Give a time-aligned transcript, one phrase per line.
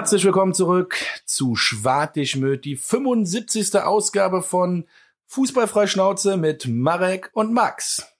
[0.00, 3.74] Herzlich willkommen zurück zu Schwartig die 75.
[3.80, 4.86] Ausgabe von
[5.26, 8.10] Fußballfreischnauze mit Marek und Max.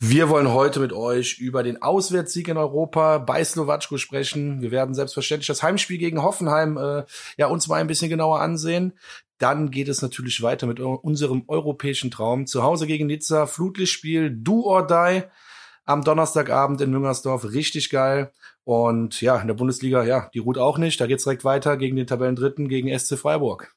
[0.00, 4.60] Wir wollen heute mit euch über den Auswärtssieg in Europa bei Slowatschko sprechen.
[4.60, 7.04] Wir werden selbstverständlich das Heimspiel gegen Hoffenheim äh,
[7.38, 8.92] ja uns mal ein bisschen genauer ansehen.
[9.38, 12.46] Dann geht es natürlich weiter mit unserem europäischen Traum.
[12.46, 15.22] Zu Hause gegen Nizza, Flutlichtspiel, Do or Die
[15.86, 17.44] am Donnerstagabend in Müngersdorf.
[17.44, 18.32] Richtig geil.
[18.64, 21.00] Und ja, in der Bundesliga, ja, die ruht auch nicht.
[21.00, 23.74] Da geht's direkt weiter gegen den Tabellendritten, gegen SC Freiburg.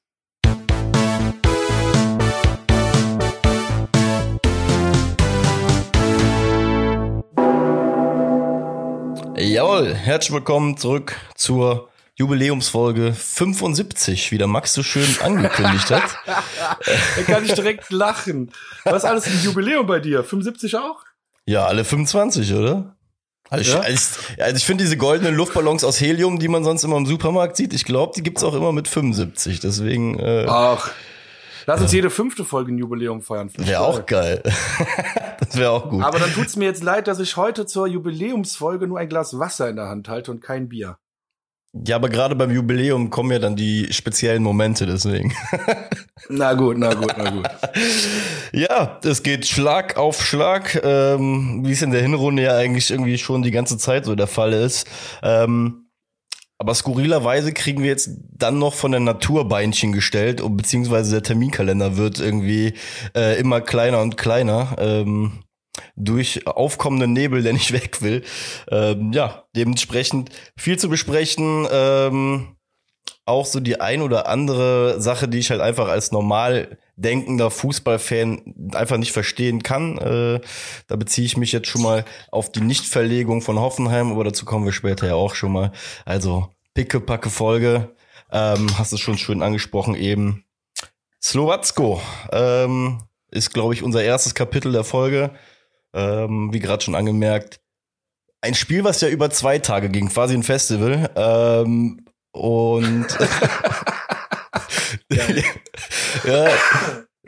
[9.39, 16.17] Jawohl, herzlich willkommen zurück zur Jubiläumsfolge 75, wie der Max so schön angekündigt hat.
[16.25, 18.51] da kann ich direkt lachen.
[18.85, 20.23] Was ist alles ein Jubiläum bei dir?
[20.23, 21.06] 75 auch?
[21.47, 22.97] Ja, alle 25, oder?
[23.49, 23.87] Also, ja?
[23.87, 24.01] ich,
[24.37, 27.73] also ich finde diese goldenen Luftballons aus Helium, die man sonst immer im Supermarkt sieht,
[27.73, 29.61] ich glaube, die gibt's auch immer mit 75.
[29.61, 30.19] Deswegen.
[30.19, 30.91] Äh, Ach.
[31.65, 33.49] Lass uns jede fünfte Folge ein Jubiläum feiern.
[33.57, 34.41] Wäre auch geil.
[35.39, 36.03] das wäre auch gut.
[36.03, 39.69] Aber dann tut's mir jetzt leid, dass ich heute zur Jubiläumsfolge nur ein Glas Wasser
[39.69, 40.97] in der Hand halte und kein Bier.
[41.73, 45.33] Ja, aber gerade beim Jubiläum kommen ja dann die speziellen Momente, deswegen.
[46.29, 47.47] na gut, na gut, na gut.
[48.53, 53.17] ja, es geht Schlag auf Schlag, ähm, wie es in der Hinrunde ja eigentlich irgendwie
[53.17, 54.87] schon die ganze Zeit so der Fall ist.
[55.21, 55.87] Ähm,
[56.59, 61.97] aber skurrilerweise kriegen wir jetzt dann noch von der Natur Beinchen gestellt, beziehungsweise der Terminkalender
[61.97, 62.73] wird irgendwie
[63.15, 64.75] äh, immer kleiner und kleiner.
[64.79, 65.43] Ähm,
[65.97, 68.23] durch aufkommenden Nebel, der nicht weg will.
[68.69, 71.67] Ähm, ja, dementsprechend viel zu besprechen.
[71.69, 72.57] Ähm,
[73.25, 78.71] auch so die ein oder andere Sache, die ich halt einfach als normal denkender Fußballfan
[78.73, 79.97] einfach nicht verstehen kann.
[79.97, 80.39] Äh,
[80.87, 84.65] da beziehe ich mich jetzt schon mal auf die Nichtverlegung von Hoffenheim, aber dazu kommen
[84.65, 85.73] wir später ja auch schon mal.
[86.05, 87.93] Also pickepacke Folge,
[88.31, 90.45] ähm, hast du schon schön angesprochen eben.
[91.21, 95.31] Slowatsko ähm, ist, glaube ich, unser erstes Kapitel der Folge
[95.93, 97.59] ähm, wie gerade schon angemerkt.
[98.41, 101.09] Ein Spiel, was ja über zwei Tage ging, quasi ein Festival.
[101.15, 103.07] Ähm, und
[106.25, 106.47] ja,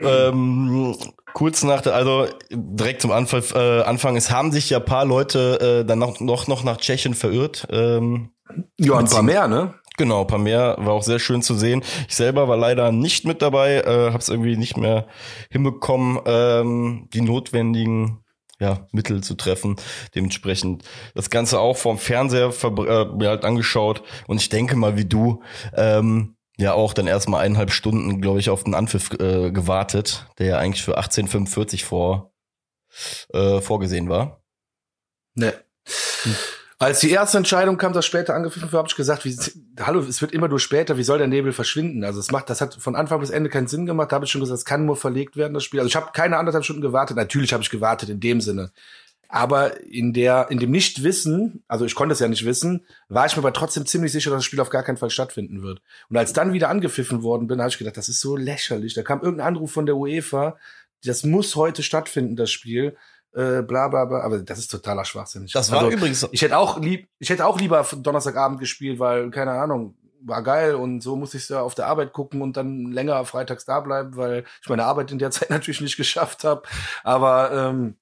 [0.00, 0.96] ähm,
[1.34, 5.80] kurz nach der, also direkt zum Anfang, äh, Anfang, es haben sich ja paar Leute
[5.80, 7.66] äh, dann noch, noch, noch nach Tschechien verirrt.
[7.70, 8.30] Ähm,
[8.78, 9.74] ja, ein paar mehr, ne?
[9.96, 11.82] Genau, ein paar mehr, war auch sehr schön zu sehen.
[12.08, 15.06] Ich selber war leider nicht mit dabei, äh, habe es irgendwie nicht mehr
[15.50, 18.19] hinbekommen, ähm, die notwendigen
[18.60, 19.76] ja, Mittel zu treffen.
[20.14, 20.84] Dementsprechend
[21.14, 24.02] das Ganze auch vom Fernseher äh, mir halt angeschaut.
[24.26, 25.42] Und ich denke mal, wie du,
[25.74, 30.46] ähm, ja auch dann erstmal eineinhalb Stunden, glaube ich, auf den Anpfiff äh, gewartet, der
[30.46, 32.32] ja eigentlich für 1845 vor,
[33.32, 34.42] äh, vorgesehen war.
[35.34, 35.54] Ne.
[36.22, 36.34] Hm.
[36.82, 39.36] Als die erste Entscheidung kam, das später angepfiffen wurde, habe ich gesagt, wie,
[39.80, 42.04] hallo, es wird immer nur später, wie soll der Nebel verschwinden?
[42.04, 44.10] Also es macht, das hat von Anfang bis Ende keinen Sinn gemacht.
[44.10, 45.80] Da habe ich schon gesagt, es kann nur verlegt werden, das Spiel.
[45.80, 47.18] Also ich habe keine anderthalb Stunden gewartet.
[47.18, 48.72] Natürlich habe ich gewartet in dem Sinne.
[49.28, 53.36] Aber in der, in dem Nichtwissen, also ich konnte es ja nicht wissen, war ich
[53.36, 55.82] mir aber trotzdem ziemlich sicher, dass das Spiel auf gar keinen Fall stattfinden wird.
[56.08, 58.94] Und als dann wieder angepfiffen worden bin, habe ich gedacht, das ist so lächerlich.
[58.94, 60.56] Da kam irgendein Anruf von der UEFA,
[61.04, 62.96] das muss heute stattfinden, das Spiel
[63.32, 65.48] äh, bla bla bla, aber das ist totaler Schwachsinn.
[65.52, 66.28] Das war also, übrigens.
[66.32, 70.74] Ich hätte auch lieb, ich hätte auch lieber Donnerstagabend gespielt, weil, keine Ahnung, war geil
[70.74, 74.16] und so muss ich ja auf der Arbeit gucken und dann länger freitags da bleiben,
[74.16, 76.62] weil ich meine Arbeit in der Zeit natürlich nicht geschafft habe.
[77.04, 77.96] Aber ähm,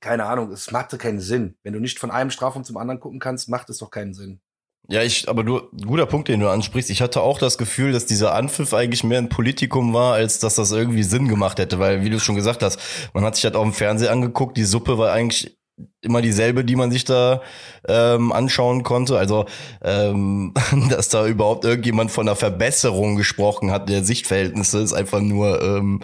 [0.00, 1.56] keine Ahnung, es machte keinen Sinn.
[1.62, 4.40] Wenn du nicht von einem Strafraum zum anderen gucken kannst, macht es doch keinen Sinn.
[4.88, 6.90] Ja, ich, aber du, guter Punkt, den du ansprichst.
[6.90, 10.56] Ich hatte auch das Gefühl, dass dieser Anpfiff eigentlich mehr ein Politikum war, als dass
[10.56, 12.78] das irgendwie Sinn gemacht hätte, weil, wie du schon gesagt hast,
[13.14, 15.56] man hat sich halt auch im Fernsehen angeguckt, die Suppe war eigentlich
[16.02, 17.40] immer dieselbe, die man sich da
[17.88, 19.18] ähm, anschauen konnte.
[19.18, 19.46] Also,
[19.82, 20.52] ähm,
[20.90, 26.00] dass da überhaupt irgendjemand von einer Verbesserung gesprochen hat der Sichtverhältnisse, ist einfach nur, ähm,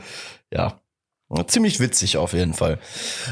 [0.53, 0.81] ja,
[1.47, 2.81] Ziemlich witzig auf jeden Fall.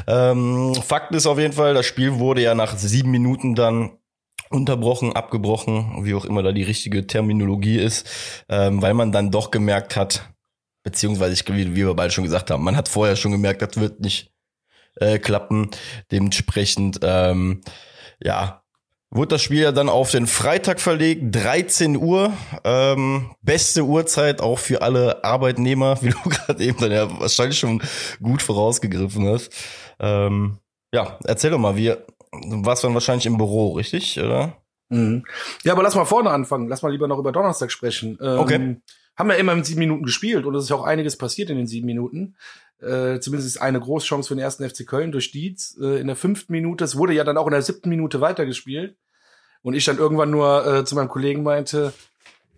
[0.06, 3.91] Ähm, Fakt ist auf jeden Fall, das Spiel wurde ja nach sieben Minuten dann
[4.50, 8.09] unterbrochen, abgebrochen, wie auch immer da die richtige Terminologie ist,
[8.49, 10.29] ähm, weil man dann doch gemerkt hat,
[10.83, 13.77] beziehungsweise ich, wie, wie wir beide schon gesagt haben, man hat vorher schon gemerkt, das
[13.77, 14.33] wird nicht
[14.97, 15.71] äh, klappen.
[16.11, 17.61] Dementsprechend, ähm,
[18.23, 18.62] ja,
[19.11, 22.33] wurde das Spiel ja dann auf den Freitag verlegt, 13 Uhr,
[22.65, 27.83] ähm, beste Uhrzeit auch für alle Arbeitnehmer, wie du gerade eben dann ja wahrscheinlich schon
[28.23, 29.53] gut vorausgegriffen hast.
[29.99, 30.59] Ähm,
[30.93, 31.94] ja, erzähl doch mal, wie
[32.33, 34.57] du warst dann wahrscheinlich im Büro, richtig, oder?
[34.89, 35.25] Mhm.
[35.65, 36.69] Ja, aber lass mal vorne anfangen.
[36.69, 38.19] Lass mal lieber noch über Donnerstag sprechen.
[38.21, 38.77] Ähm, okay.
[39.17, 41.51] Haben wir ja immer in sieben Minuten gespielt und es ist ja auch einiges passiert
[41.51, 42.37] in den sieben Minuten.
[42.81, 46.15] Äh, zumindest ist eine Großchance für den ersten FC Köln durch Dietz äh, in der
[46.15, 46.85] fünften Minute.
[46.85, 48.97] Es wurde ja dann auch in der siebten Minute weitergespielt.
[49.63, 51.93] Und ich dann irgendwann nur äh, zu meinem Kollegen meinte,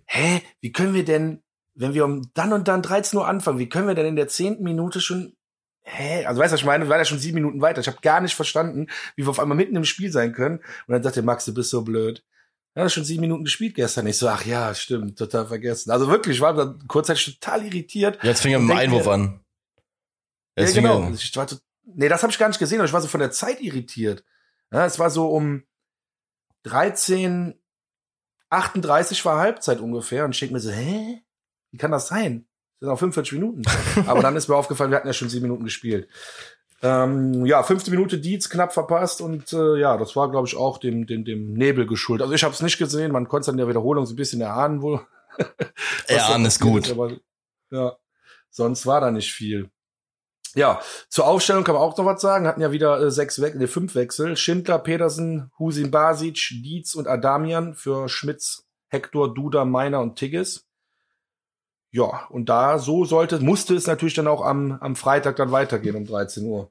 [0.05, 1.43] hä, wie können wir denn,
[1.75, 4.29] wenn wir um dann und dann 13 Uhr anfangen, wie können wir denn in der
[4.29, 5.33] zehnten Minute schon,
[5.83, 7.81] hä, also weißt du, was ich meine, wir waren ja schon sieben Minuten weiter.
[7.81, 8.87] Ich habe gar nicht verstanden,
[9.17, 10.59] wie wir auf einmal mitten im Spiel sein können.
[10.59, 12.25] Und dann sagte Max, du bist so blöd.
[12.77, 14.07] Ja, schon sieben Minuten gespielt gestern.
[14.07, 15.91] Ich so, ach ja, stimmt, total vergessen.
[15.91, 18.23] Also wirklich, ich war dann kurzzeitig total irritiert.
[18.23, 19.41] Jetzt fing er mit dem Einwurf mir, an.
[20.57, 21.11] Jetzt ja, genau.
[21.11, 21.47] Ich war
[21.85, 24.25] nee, das habe ich gar nicht gesehen, aber ich war so von der Zeit irritiert.
[24.73, 25.65] Ja, es war so um
[26.63, 27.61] 13,
[28.51, 31.23] 38 war Halbzeit ungefähr und ich denke mir so, hä?
[31.73, 32.47] Wie kann das sein?
[32.81, 33.63] Das sind auch 45 Minuten.
[34.07, 36.09] aber dann ist mir aufgefallen, wir hatten ja schon sieben Minuten gespielt.
[36.83, 40.79] Ähm, ja, fünfte Minute Dietz knapp verpasst und äh, ja, das war, glaube ich, auch
[40.79, 42.23] dem, dem, dem Nebel geschuldet.
[42.23, 44.41] Also ich habe es nicht gesehen, man konnte es in der Wiederholung so ein bisschen
[44.41, 45.07] erahnen wohl.
[46.07, 46.87] Erahnen ist gut.
[46.87, 47.13] Ist, aber,
[47.71, 47.97] ja,
[48.49, 49.71] sonst war da nicht viel.
[50.55, 50.81] Ja,
[51.11, 52.47] zur Aufstellung kann man auch noch was sagen.
[52.47, 54.37] Hatten ja wieder äh, sechs Wechsel, nee, fünf Wechsel.
[54.39, 60.70] Schindler, Pedersen, Husin Basic, Dietz und Adamian für Schmitz, Hector, Duda, Meiner und Tigges.
[61.93, 65.97] Ja, und da so sollte, musste es natürlich dann auch am, am Freitag dann weitergehen
[65.97, 66.71] um 13 Uhr.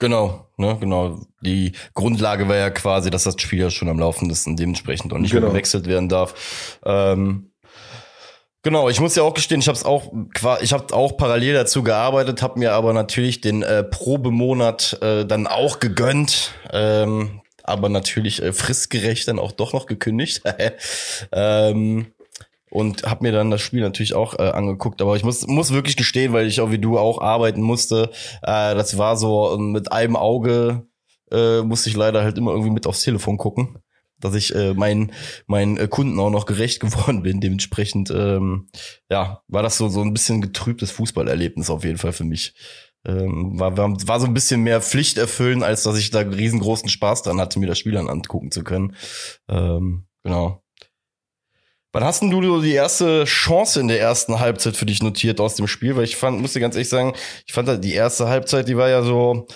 [0.00, 1.20] Genau, ne, genau.
[1.42, 5.12] Die Grundlage war ja quasi, dass das Spiel ja schon am Laufen ist und dementsprechend
[5.12, 5.42] auch nicht genau.
[5.42, 6.78] mehr gewechselt werden darf.
[6.84, 7.50] Ähm,
[8.62, 10.10] genau, ich muss ja auch gestehen, ich habe es auch,
[10.62, 15.46] ich habe auch parallel dazu gearbeitet, habe mir aber natürlich den äh, Probemonat äh, dann
[15.46, 16.54] auch gegönnt.
[16.72, 20.42] Ähm, aber natürlich äh, fristgerecht dann auch doch noch gekündigt.
[21.32, 22.06] ähm,
[22.70, 25.02] und habe mir dann das Spiel natürlich auch äh, angeguckt.
[25.02, 28.10] Aber ich muss, muss wirklich gestehen, weil ich auch wie du auch arbeiten musste.
[28.42, 30.86] Äh, das war so ähm, mit einem Auge
[31.30, 33.78] äh, musste ich leider halt immer irgendwie mit aufs Telefon gucken,
[34.18, 35.12] dass ich äh, meinen
[35.46, 37.40] meinen äh, Kunden auch noch gerecht geworden bin.
[37.40, 38.68] Dementsprechend ähm,
[39.10, 42.54] ja war das so so ein bisschen getrübtes Fußballerlebnis auf jeden Fall für mich.
[43.06, 46.90] Ähm, war, war, war so ein bisschen mehr Pflicht erfüllen, als dass ich da riesengroßen
[46.90, 48.94] Spaß dran hatte, mir das Spiel dann angucken zu können.
[49.48, 50.62] Ähm, genau.
[51.92, 55.56] Wann hast denn du die erste Chance in der ersten Halbzeit für dich notiert aus
[55.56, 55.96] dem Spiel?
[55.96, 57.14] Weil ich fand, musste ganz ehrlich sagen,
[57.46, 59.48] ich fand halt die erste Halbzeit, die war ja so,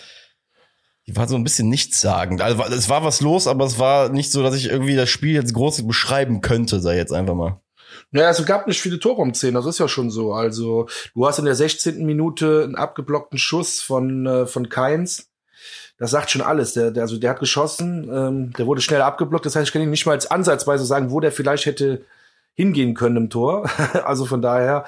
[1.06, 2.40] die war so ein bisschen nichtssagend.
[2.40, 5.34] Also es war was los, aber es war nicht so, dass ich irgendwie das Spiel
[5.34, 7.60] jetzt groß beschreiben könnte, sei jetzt einfach mal.
[8.10, 10.32] Naja, es gab nicht viele Tore um 10, das ist ja schon so.
[10.32, 12.04] Also, du hast in der 16.
[12.04, 15.30] Minute einen abgeblockten Schuss von, äh, von Keins.
[15.98, 16.72] Das sagt schon alles.
[16.72, 19.46] Der, der, also der hat geschossen, ähm, der wurde schnell abgeblockt.
[19.46, 22.04] Das heißt, ich kann Ihnen nicht mal als Ansatzweise sagen, wo der vielleicht hätte
[22.54, 23.70] hingehen können im Tor.
[24.04, 24.84] also von daher,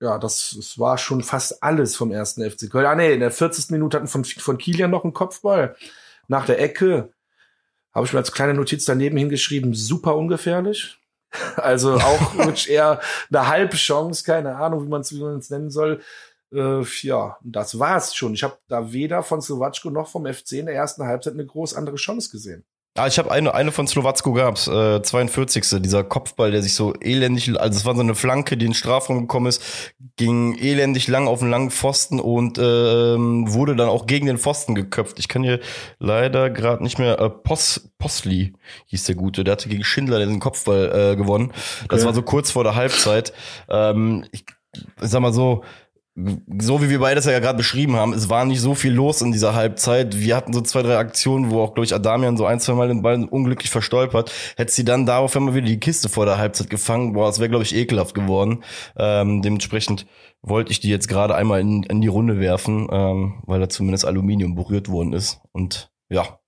[0.00, 2.86] ja, das, das war schon fast alles vom ersten FC Köln.
[2.86, 3.70] Ah nee, in der 40.
[3.70, 5.76] Minute hatten von, von Kilian noch einen Kopfball
[6.28, 7.12] nach der Ecke.
[7.94, 10.98] Habe ich mir als kleine Notiz daneben hingeschrieben, super ungefährlich.
[11.56, 13.00] Also auch eher
[13.30, 16.00] eine halbe Chance, keine Ahnung, wie man es nennen soll.
[16.52, 18.32] Äh, ja, das war's schon.
[18.32, 21.74] Ich habe da weder von Slowatschko noch vom FC in der ersten Halbzeit eine groß
[21.74, 22.64] andere Chance gesehen.
[22.96, 25.82] Ah, ich habe eine, eine von Slowacko gab's, äh, 42.
[25.82, 28.74] Dieser Kopfball, der sich so elendig, also es war so eine Flanke, die in den
[28.74, 29.62] Strafraum gekommen ist,
[30.16, 34.74] ging elendig lang auf den langen Pfosten und ähm, wurde dann auch gegen den Pfosten
[34.74, 35.18] geköpft.
[35.18, 35.60] Ich kann hier
[35.98, 38.54] leider gerade nicht mehr, äh, Pos, Posli
[38.86, 41.52] hieß der Gute, der hatte gegen Schindler den Kopfball äh, gewonnen.
[41.88, 42.06] Das okay.
[42.06, 43.32] war so kurz vor der Halbzeit.
[43.68, 44.44] Ähm, ich,
[44.74, 45.62] ich sag mal so,
[46.16, 49.32] so wie wir beides ja gerade beschrieben haben, es war nicht so viel los in
[49.32, 50.18] dieser Halbzeit.
[50.18, 52.88] Wir hatten so zwei, drei Aktionen, wo auch, glaube ich, Adamian so ein, zwei Mal
[52.88, 54.32] den Ball unglücklich verstolpert.
[54.56, 57.50] Hätte sie dann darauf immer wieder die Kiste vor der Halbzeit gefangen, boah, das wäre,
[57.50, 58.64] glaube ich, ekelhaft geworden.
[58.96, 60.06] Ähm, dementsprechend
[60.40, 64.06] wollte ich die jetzt gerade einmal in, in die Runde werfen, ähm, weil da zumindest
[64.06, 65.40] Aluminium berührt worden ist.
[65.52, 66.38] Und ja,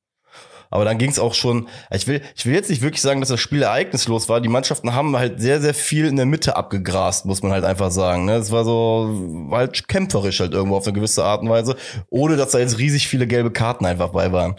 [0.70, 3.30] aber dann ging es auch schon, ich will, ich will jetzt nicht wirklich sagen, dass
[3.30, 4.40] das Spiel ereignislos war.
[4.40, 7.90] Die Mannschaften haben halt sehr, sehr viel in der Mitte abgegrast, muss man halt einfach
[7.90, 8.24] sagen.
[8.24, 8.36] Ne?
[8.36, 9.08] Es war so
[9.48, 11.76] war halt kämpferisch halt irgendwo auf eine gewisse Art und Weise,
[12.10, 14.56] ohne dass da jetzt riesig viele gelbe Karten einfach bei waren.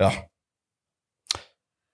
[0.00, 0.12] Ja.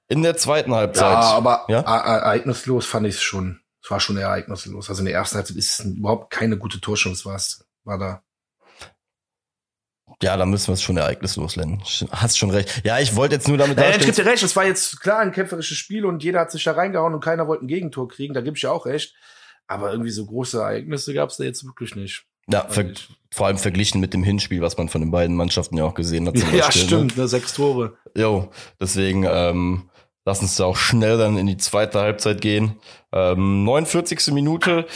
[0.09, 1.13] In der zweiten Halbzeit.
[1.13, 1.81] Ja, aber ja?
[1.81, 3.61] ereignislos fand ich es schon.
[3.83, 4.89] Es war schon ereignislos.
[4.89, 7.41] Also in der ersten Halbzeit ist überhaupt keine gute Torschance, war
[7.85, 8.23] war da.
[10.23, 11.83] Ja, da müssen wir es schon ereignislos nennen.
[12.11, 12.83] Hast schon recht.
[12.85, 15.19] Ja, ich wollte jetzt nur damit Ja, ich gebe dir recht, es war jetzt klar
[15.21, 18.33] ein kämpferisches Spiel und jeder hat sich da reingehauen und keiner wollte ein Gegentor kriegen,
[18.33, 19.15] da gebe ich ja auch recht.
[19.67, 22.25] Aber irgendwie so große Ereignisse gab es da jetzt wirklich nicht.
[22.49, 22.93] Ja, ver
[23.35, 26.27] vor allem verglichen mit dem Hinspiel, was man von den beiden Mannschaften ja auch gesehen
[26.27, 26.39] hat.
[26.39, 26.87] ja, Beispiel, ne?
[26.87, 27.29] stimmt, ne?
[27.29, 27.99] sechs Tore.
[28.17, 28.49] Jo,
[28.81, 29.91] deswegen ähm,
[30.25, 32.77] lass uns da auch schnell dann in die zweite Halbzeit gehen.
[33.13, 34.33] Ähm, 49.
[34.33, 34.87] Minute.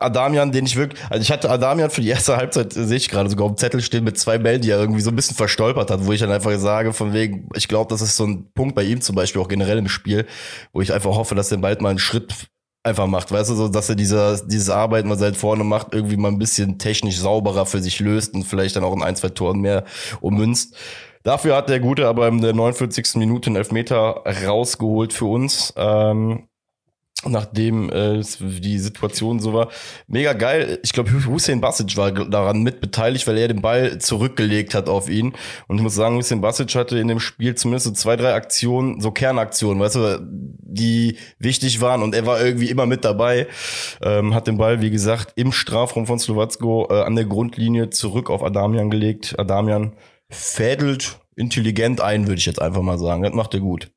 [0.00, 3.28] Adamian, den ich wirklich, also ich hatte Adamian für die erste Halbzeit, sehe ich gerade
[3.28, 5.90] sogar auf dem Zettel stehen mit zwei Bällen, die er irgendwie so ein bisschen verstolpert
[5.90, 8.74] hat, wo ich dann einfach sage, von wegen, ich glaube, das ist so ein Punkt
[8.74, 10.26] bei ihm zum Beispiel auch generell im Spiel,
[10.72, 12.48] wo ich einfach hoffe, dass er bald mal einen Schritt
[12.84, 15.94] einfach macht, weißt du, so, dass er dieser, dieses Arbeiten, was er halt vorne macht,
[15.94, 19.16] irgendwie mal ein bisschen technisch sauberer für sich löst und vielleicht dann auch in ein,
[19.16, 19.84] zwei Toren mehr
[20.20, 20.76] ummünzt.
[21.22, 23.14] Dafür hat der Gute aber in der 49.
[23.14, 25.72] Minute einen Elfmeter rausgeholt für uns.
[25.74, 26.48] Ähm,
[27.26, 29.68] nachdem äh, die Situation so war.
[30.06, 30.78] Mega geil.
[30.82, 35.08] Ich glaube, Hussein Basic war daran mit beteiligt, weil er den Ball zurückgelegt hat auf
[35.08, 35.32] ihn.
[35.68, 39.00] Und ich muss sagen, Hussein Basic hatte in dem Spiel zumindest so zwei, drei Aktionen,
[39.00, 40.20] so Kernaktionen, weißt du,
[40.74, 43.46] die wichtig waren und er war irgendwie immer mit dabei.
[44.02, 48.30] Ähm, hat den Ball, wie gesagt, im Strafraum von Slowacko äh, an der Grundlinie zurück
[48.30, 49.34] auf Adamian gelegt.
[49.38, 49.94] Adamian
[50.30, 53.22] fädelt intelligent ein, würde ich jetzt einfach mal sagen.
[53.22, 53.90] Das macht er gut.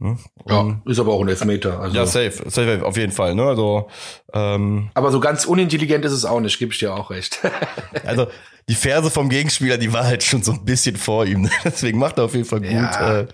[0.00, 0.16] Ne?
[0.48, 1.78] Ja, ist aber auch ein Elfmeter.
[1.78, 1.94] Also.
[1.94, 3.34] Ja, safe, safe, auf jeden Fall.
[3.34, 3.44] Ne?
[3.44, 3.88] Also,
[4.32, 7.38] ähm, aber so ganz unintelligent ist es auch nicht, gebe ich dir auch recht.
[8.06, 8.26] also
[8.66, 11.42] die Ferse vom Gegenspieler, die war halt schon so ein bisschen vor ihm.
[11.42, 11.50] Ne?
[11.64, 12.70] Deswegen macht er auf jeden Fall gut.
[12.70, 13.20] Ja.
[13.20, 13.28] Äh,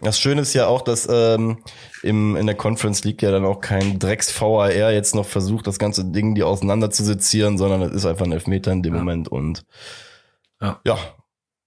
[0.00, 1.58] das Schöne ist ja auch, dass ähm,
[2.02, 6.06] im, in der Conference League ja dann auch kein Drecks-VAR jetzt noch versucht, das ganze
[6.06, 8.98] Ding die auseinander zu sezieren, sondern es ist einfach ein Elfmeter in dem ja.
[8.98, 9.28] Moment.
[9.28, 9.64] Und
[10.62, 10.80] ja.
[10.86, 10.98] ja,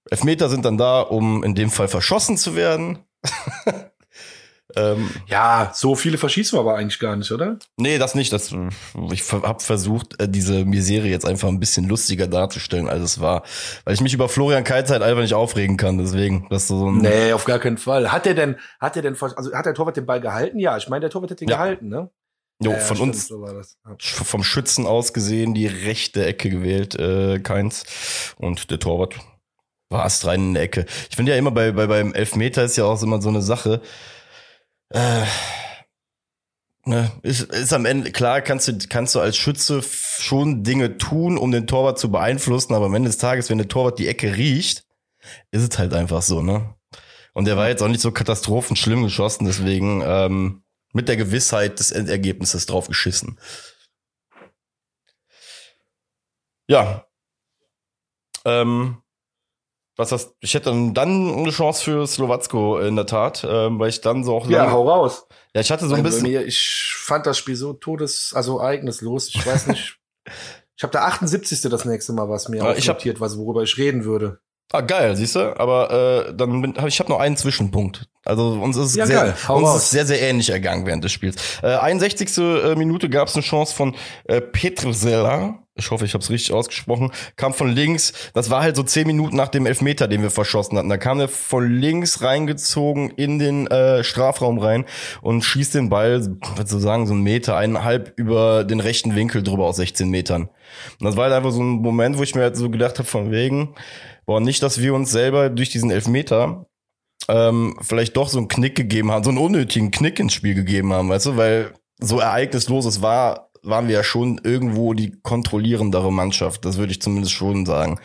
[0.10, 3.06] Elfmeter sind dann da, um in dem Fall verschossen zu werden.
[4.76, 7.58] Ähm, ja, so viele verschießen wir aber eigentlich gar nicht, oder?
[7.78, 8.34] Nee, das nicht.
[8.34, 8.54] Das,
[9.12, 13.44] ich habe versucht, äh, diese Miserie jetzt einfach ein bisschen lustiger darzustellen, als es war.
[13.86, 16.48] Weil ich mich über Florian Keitz halt einfach nicht aufregen kann, deswegen.
[16.50, 18.12] Das so ein nee, auf gar keinen Fall.
[18.12, 20.60] Hat der denn, hat der denn, also hat der Torwart den Ball gehalten?
[20.60, 21.56] Ja, ich meine, der Torwart hat den ja.
[21.56, 22.10] gehalten, ne?
[22.62, 27.40] Jo, ja, von stimmt, uns, so vom Schützen aus gesehen, die rechte Ecke gewählt, äh,
[27.40, 27.84] Keins.
[28.38, 29.16] Und der Torwart
[29.90, 30.86] war erst rein in der Ecke.
[31.10, 33.82] Ich finde ja immer bei, bei beim Elfmeter ist ja auch immer so eine Sache
[34.96, 35.26] äh,
[36.86, 41.38] ne, ist, ist am Ende, klar kannst du, kannst du als Schütze schon Dinge tun,
[41.38, 44.36] um den Torwart zu beeinflussen, aber am Ende des Tages, wenn der Torwart die Ecke
[44.36, 44.86] riecht,
[45.52, 46.76] ist es halt einfach so, ne?
[47.34, 51.92] Und der war jetzt auch nicht so katastrophenschlimm geschossen, deswegen ähm, mit der Gewissheit des
[51.92, 53.38] Endergebnisses drauf geschissen.
[56.68, 57.06] Ja.
[58.46, 59.02] Ähm,
[59.98, 64.02] was hast, ich hätte dann eine Chance für Slowacko in der Tat, ähm, weil ich
[64.02, 65.28] dann so auch ja hau raus.
[65.54, 66.24] Ja, ich hatte so ein bisschen.
[66.24, 69.30] Mir, ich fand das Spiel so todes, also ereignislos.
[69.34, 69.98] Ich weiß nicht.
[70.76, 71.62] ich habe der 78.
[71.62, 74.40] das nächste Mal was mir ja, notiert, was worüber ich reden würde.
[74.72, 75.58] Ah, geil, siehst du?
[75.60, 75.92] Aber
[76.28, 78.08] äh, dann bin, hab, ich habe noch einen Zwischenpunkt.
[78.26, 81.36] Also uns ist ja, sehr, uns ist sehr, sehr ähnlich ergangen während des Spiels.
[81.62, 82.38] Äh, 61.
[82.38, 86.54] Äh, Minute gab es eine Chance von äh, Petrusella ich hoffe, ich habe es richtig
[86.54, 88.14] ausgesprochen, kam von links.
[88.34, 90.88] Das war halt so zehn Minuten nach dem Elfmeter, den wir verschossen hatten.
[90.88, 94.86] Da kam er von links reingezogen in den äh, Strafraum rein
[95.22, 96.22] und schießt den Ball,
[96.56, 100.44] sozusagen so einen Meter, eineinhalb über den rechten Winkel drüber aus 16 Metern.
[101.00, 103.08] Und das war halt einfach so ein Moment, wo ich mir halt so gedacht habe,
[103.08, 103.76] von wegen,
[104.26, 106.66] boah, nicht, dass wir uns selber durch diesen Elfmeter
[107.28, 110.94] ähm, vielleicht doch so einen Knick gegeben haben, so einen unnötigen Knick ins Spiel gegeben
[110.94, 116.12] haben, weißt du, weil so ereignislos es war, waren wir ja schon irgendwo die kontrollierendere
[116.12, 116.66] Mannschaft.
[116.66, 118.00] Das würde ich zumindest schon sagen.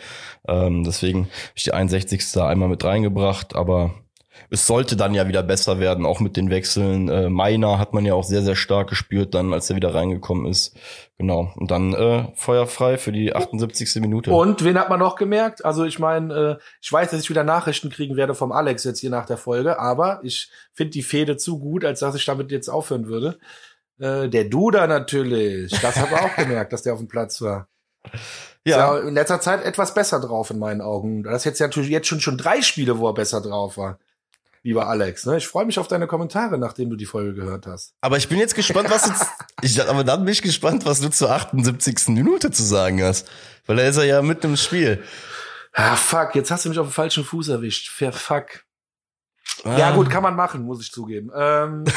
[0.47, 2.37] Ähm, deswegen habe ich die 61.
[2.37, 3.93] einmal mit reingebracht, aber
[4.49, 7.09] es sollte dann ja wieder besser werden, auch mit den Wechseln.
[7.09, 10.45] Äh, Meiner hat man ja auch sehr, sehr stark gespürt, dann, als er wieder reingekommen
[10.45, 10.75] ist.
[11.17, 11.53] Genau.
[11.55, 14.01] Und dann äh, feuerfrei für die 78.
[14.01, 14.31] Minute.
[14.31, 15.63] Und wen hat man noch gemerkt?
[15.63, 18.99] Also ich meine, äh, ich weiß, dass ich wieder Nachrichten kriegen werde vom Alex jetzt
[18.99, 22.51] hier nach der Folge, aber ich finde die Fehde zu gut, als dass ich damit
[22.51, 23.37] jetzt aufhören würde.
[24.01, 25.71] Äh, der Duda natürlich.
[25.79, 27.67] Das habe ich auch gemerkt, dass der auf dem Platz war.
[28.65, 28.77] Ja.
[28.95, 28.99] ja.
[28.99, 31.23] In letzter Zeit etwas besser drauf in meinen Augen.
[31.23, 33.99] Das ist jetzt natürlich jetzt schon schon drei Spiele, wo er besser drauf war.
[34.63, 35.37] Lieber Alex, ne?
[35.37, 37.93] Ich freue mich auf deine Kommentare, nachdem du die Folge gehört hast.
[38.01, 39.11] Aber ich bin jetzt gespannt, was du,
[39.61, 42.09] ich, aber dann bin ich gespannt, was du zur 78.
[42.09, 43.27] Minute zu sagen hast.
[43.65, 45.03] Weil da ist er ja mitten im Spiel.
[45.73, 47.89] Ah, fuck, jetzt hast du mich auf den falschen Fuß erwischt.
[47.89, 48.65] Fair fuck.
[49.63, 49.77] Ah.
[49.77, 51.31] Ja, gut, kann man machen, muss ich zugeben.
[51.35, 51.85] Ähm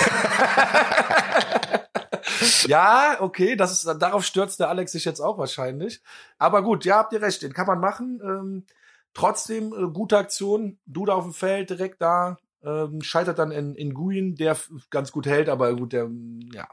[2.66, 6.00] ja, okay, das ist, darauf stürzt der Alex sich jetzt auch wahrscheinlich.
[6.38, 8.20] Aber gut, ja, habt ihr recht, den kann man machen.
[8.22, 8.64] Ähm,
[9.12, 10.78] trotzdem, äh, gute Aktion.
[10.86, 12.38] Duda auf dem Feld, direkt da.
[12.62, 14.56] Ähm, scheitert dann in, in Guin, der
[14.90, 16.10] ganz gut hält, aber gut, der,
[16.52, 16.66] ja.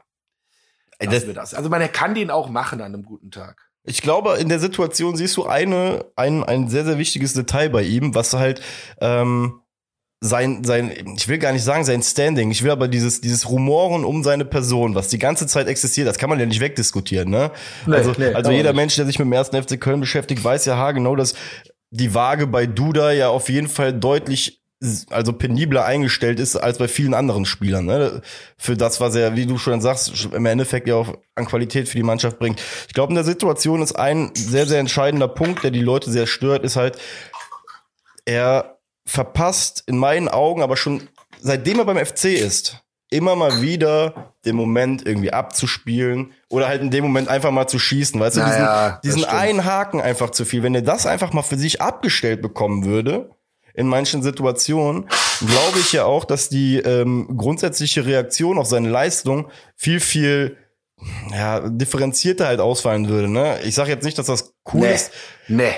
[0.98, 1.54] Das, das.
[1.54, 3.72] Also man kann den auch machen an einem guten Tag.
[3.84, 7.82] Ich glaube, in der Situation siehst du eine, ein, ein sehr, sehr wichtiges Detail bei
[7.82, 8.62] ihm, was halt
[9.00, 9.61] ähm,
[10.24, 14.04] sein, sein, ich will gar nicht sagen sein Standing, ich will aber dieses, dieses Rumoren
[14.04, 17.50] um seine Person, was die ganze Zeit existiert, das kann man ja nicht wegdiskutieren, ne?
[17.86, 18.76] Nee, also, nee, also jeder nicht.
[18.76, 21.34] Mensch, der sich mit dem ersten FC Köln beschäftigt, weiß ja genau, dass
[21.90, 24.62] die Waage bei Duda ja auf jeden Fall deutlich
[25.10, 27.86] also penibler eingestellt ist als bei vielen anderen Spielern.
[27.86, 28.20] Ne?
[28.56, 31.96] Für das, was er, wie du schon sagst, im Endeffekt ja auch an Qualität für
[31.96, 32.60] die Mannschaft bringt.
[32.88, 36.26] Ich glaube, in der Situation ist ein sehr, sehr entscheidender Punkt, der die Leute sehr
[36.26, 36.98] stört, ist halt,
[38.24, 38.71] er
[39.06, 41.08] verpasst in meinen Augen aber schon
[41.40, 42.78] seitdem er beim FC ist
[43.10, 47.78] immer mal wieder den Moment irgendwie abzuspielen oder halt in dem Moment einfach mal zu
[47.78, 50.62] schießen, weißt du, Naja, diesen, diesen einen Haken einfach zu viel.
[50.62, 53.28] Wenn er das einfach mal für sich abgestellt bekommen würde,
[53.74, 55.08] in manchen Situationen,
[55.40, 60.56] glaube ich ja auch, dass die ähm, grundsätzliche Reaktion auf seine Leistung viel, viel
[61.32, 63.28] ja, differenzierter halt ausfallen würde.
[63.28, 63.58] Ne?
[63.64, 65.10] Ich sage jetzt nicht, dass das cool Nee, ist.
[65.48, 65.72] nee,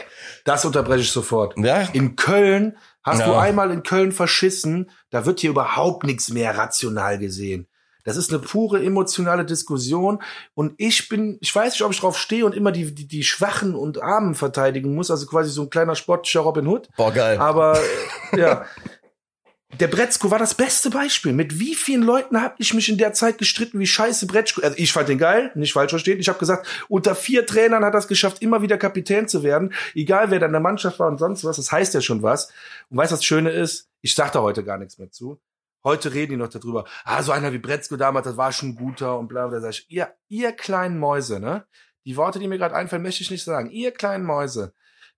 [0.44, 1.54] das unterbreche ich sofort.
[1.58, 3.26] Ja, In Köln hast Ja.
[3.26, 7.68] du einmal in Köln verschissen, da wird hier überhaupt nichts mehr rational gesehen.
[8.06, 10.20] Das ist eine pure emotionale Diskussion
[10.54, 13.22] und ich bin, ich weiß nicht, ob ich drauf stehe und immer die, die, die
[13.22, 16.88] Schwachen und Armen verteidigen muss, also quasi so ein kleiner sportlicher Robin Hood.
[16.98, 17.38] boah, geil.
[17.38, 17.78] Aber
[18.36, 18.66] ja,
[19.80, 21.32] der Bretzko war das beste Beispiel.
[21.32, 24.60] Mit wie vielen Leuten habe ich mich in der Zeit gestritten, wie scheiße Bretzko.
[24.62, 26.20] Also ich fand den geil, nicht falsch verstehen.
[26.20, 29.72] Ich habe gesagt, unter vier Trainern hat er es geschafft, immer wieder Kapitän zu werden,
[29.94, 31.56] egal wer da in der Mannschaft war und sonst was.
[31.56, 32.52] Das heißt ja schon was.
[32.90, 33.88] Und weißt du, was das Schöne ist?
[34.00, 35.40] Ich sag da heute gar nichts mehr zu.
[35.82, 36.84] Heute reden die noch darüber.
[37.04, 39.60] Ah, so einer wie Bretzko damals, das war schon ein guter und bla bla.
[39.60, 41.66] Sag ich, ihr, ihr kleinen Mäuse, ne?
[42.06, 43.70] Die Worte, die mir gerade einfallen, möchte ich nicht sagen.
[43.70, 44.72] Ihr kleinen Mäuse.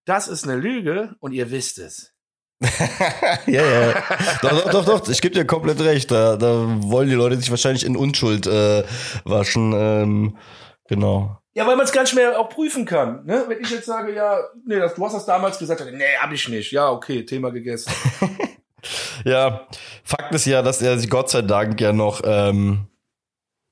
[0.05, 2.16] Das ist eine Lüge und ihr wisst es.
[3.47, 3.95] ja, ja.
[4.43, 5.09] Doch, doch, doch, doch.
[5.09, 6.11] Ich gebe dir komplett recht.
[6.11, 8.85] Da, da wollen die Leute sich wahrscheinlich in Unschuld äh,
[9.25, 9.73] waschen.
[9.75, 10.39] Ähm,
[10.89, 11.39] genau.
[11.55, 13.25] Ja, weil man es gar nicht mehr auch prüfen kann.
[13.25, 13.45] Ne?
[13.49, 16.49] Wenn ich jetzt sage, ja, nee, das, du hast das damals gesagt, nee, hab ich
[16.49, 16.73] nicht.
[16.73, 17.93] Ja, okay, Thema gegessen.
[19.25, 19.67] Ja,
[20.05, 22.87] Fakt ist ja, dass er sich Gott sei Dank ja noch ähm,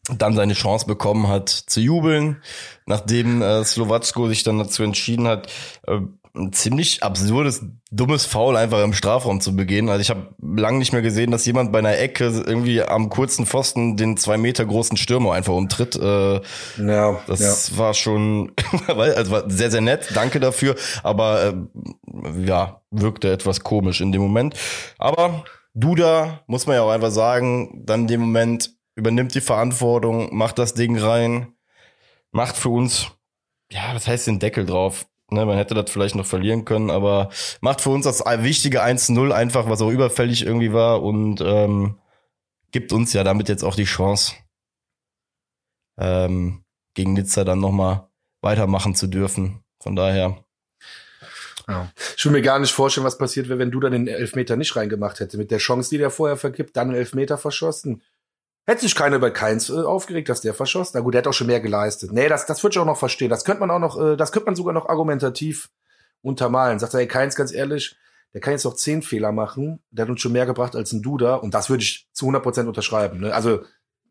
[0.09, 2.43] dann seine Chance bekommen hat zu jubeln,
[2.87, 5.51] nachdem äh, Slowatsko sich dann dazu entschieden hat,
[5.87, 6.01] äh,
[6.37, 9.89] ein ziemlich absurdes, dummes Foul einfach im Strafraum zu begehen.
[9.89, 13.47] Also ich habe lange nicht mehr gesehen, dass jemand bei einer Ecke irgendwie am kurzen
[13.47, 15.95] Pfosten den zwei Meter großen Stürmer einfach umtritt.
[15.95, 16.41] Äh,
[16.79, 18.53] Ja, das war schon,
[18.89, 20.09] also war sehr, sehr nett.
[20.15, 20.75] Danke dafür.
[21.05, 24.55] Aber äh, ja, wirkte etwas komisch in dem Moment.
[24.99, 30.35] Aber Duda, muss man ja auch einfach sagen, dann in dem Moment übernimmt die Verantwortung,
[30.35, 31.55] macht das Ding rein,
[32.33, 33.09] macht für uns,
[33.71, 35.07] ja, was heißt den Deckel drauf?
[35.31, 39.31] Ne, man hätte das vielleicht noch verlieren können, aber macht für uns das wichtige 1-0
[39.33, 41.99] einfach, was auch überfällig irgendwie war und ähm,
[42.73, 44.35] gibt uns ja damit jetzt auch die Chance,
[45.99, 48.09] ähm, gegen Nizza dann nochmal
[48.43, 49.65] weitermachen zu dürfen.
[49.81, 50.45] Von daher.
[51.69, 51.91] Ja.
[52.17, 54.77] Ich will mir gar nicht vorstellen, was passiert wäre, wenn du dann den Elfmeter nicht
[54.77, 55.39] reingemacht hätte.
[55.39, 58.03] Mit der Chance, die der vorher vergibt, dann einen Elfmeter verschossen.
[58.67, 60.93] Hätte sich keiner über Keins äh, aufgeregt, dass der verschossen.
[60.95, 62.13] Na gut, der hat auch schon mehr geleistet.
[62.13, 63.29] Nee, das, das würde ich auch noch verstehen.
[63.29, 65.71] Das könnte man auch noch, äh, das könnte man sogar noch argumentativ
[66.23, 66.79] untermalen.
[66.79, 67.97] Sagt er, ey, Keins, ganz ehrlich,
[68.33, 69.83] der kann jetzt noch zehn Fehler machen.
[69.91, 71.37] Der hat uns schon mehr gebracht als ein Duda.
[71.37, 73.21] Und das würde ich zu 100 Prozent unterschreiben.
[73.21, 73.35] Ne?
[73.35, 73.65] Also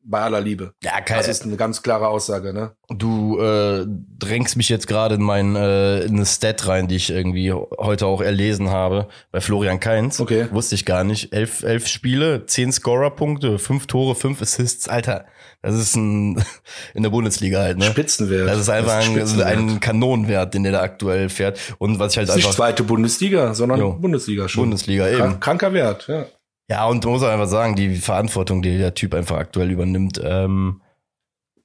[0.06, 0.74] bei aller Liebe.
[0.84, 2.72] Ja, Das ist eine ganz klare Aussage, ne?
[2.90, 3.86] Du äh,
[4.20, 8.06] drängst mich jetzt gerade in mein äh, in eine Stat rein, die ich irgendwie heute
[8.06, 10.20] auch erlesen habe bei Florian Kainz.
[10.20, 10.48] Okay.
[10.52, 11.34] Wusste ich gar nicht.
[11.34, 14.88] Elf, elf Spiele, zehn Scorer-Punkte, fünf Tore, fünf Assists.
[14.90, 15.26] Alter,
[15.62, 16.44] das ist ein
[16.94, 17.86] in der Bundesliga halt, ne?
[17.86, 18.48] Spitzenwert.
[18.48, 19.58] Das ist einfach Das ist ein, Spitzenwert.
[19.58, 21.60] ein Kanonenwert, den der da aktuell fährt.
[21.80, 23.94] Und was ich halt Das ist nicht einfach zweite Bundesliga, sondern Jo.
[23.94, 24.64] Bundesliga schon.
[24.64, 25.18] Bundesliga eben.
[25.18, 26.26] Krank, kranker Wert, ja.
[26.70, 30.82] Ja, und man muss einfach sagen, die Verantwortung, die der Typ einfach aktuell übernimmt ähm,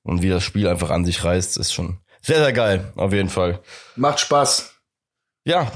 [0.03, 3.29] und wie das Spiel einfach an sich reißt, ist schon sehr, sehr geil, auf jeden
[3.29, 3.61] Fall.
[3.97, 4.75] Macht Spaß.
[5.45, 5.71] Ja.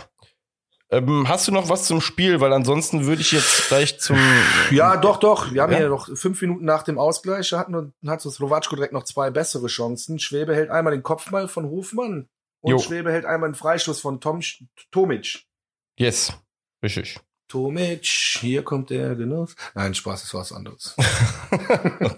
[0.91, 2.41] Ähm, hast du noch was zum Spiel?
[2.41, 4.19] Weil ansonsten würde ich jetzt gleich zum.
[4.71, 5.53] Ja, doch, doch.
[5.53, 5.81] Wir haben Ja?
[5.81, 9.69] ja noch fünf Minuten nach dem Ausgleich, hatten hat so Slowatschko direkt noch zwei bessere
[9.69, 10.19] Chancen.
[10.19, 12.29] Schwebe hält einmal den Kopfball von Hofmann
[12.61, 12.79] und Jo.
[12.79, 14.41] Schwebe hält einmal einen Freistoß von Tom
[14.91, 15.45] Tomic.
[15.99, 16.35] Yes.
[16.83, 17.21] Richtig.
[17.53, 19.55] Tomic, hier kommt der Genuss.
[19.75, 20.97] Nein, Spaß, das war was anderes.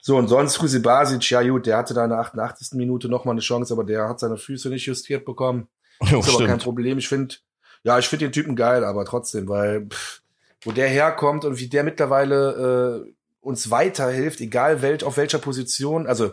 [0.00, 2.72] so, und sonst Kusi Basic, ja gut, der hatte da in der 88.
[2.72, 5.68] Minute noch mal eine Chance, aber der hat seine Füße nicht justiert bekommen.
[6.02, 6.64] Jo, ist aber kein stimmt.
[6.64, 6.98] Problem.
[6.98, 7.36] Ich finde,
[7.84, 10.20] ja, ich finde den Typen geil, aber trotzdem, weil pff,
[10.62, 16.08] wo der herkommt und wie der mittlerweile äh, uns weiterhilft, egal wel, auf welcher Position,
[16.08, 16.32] also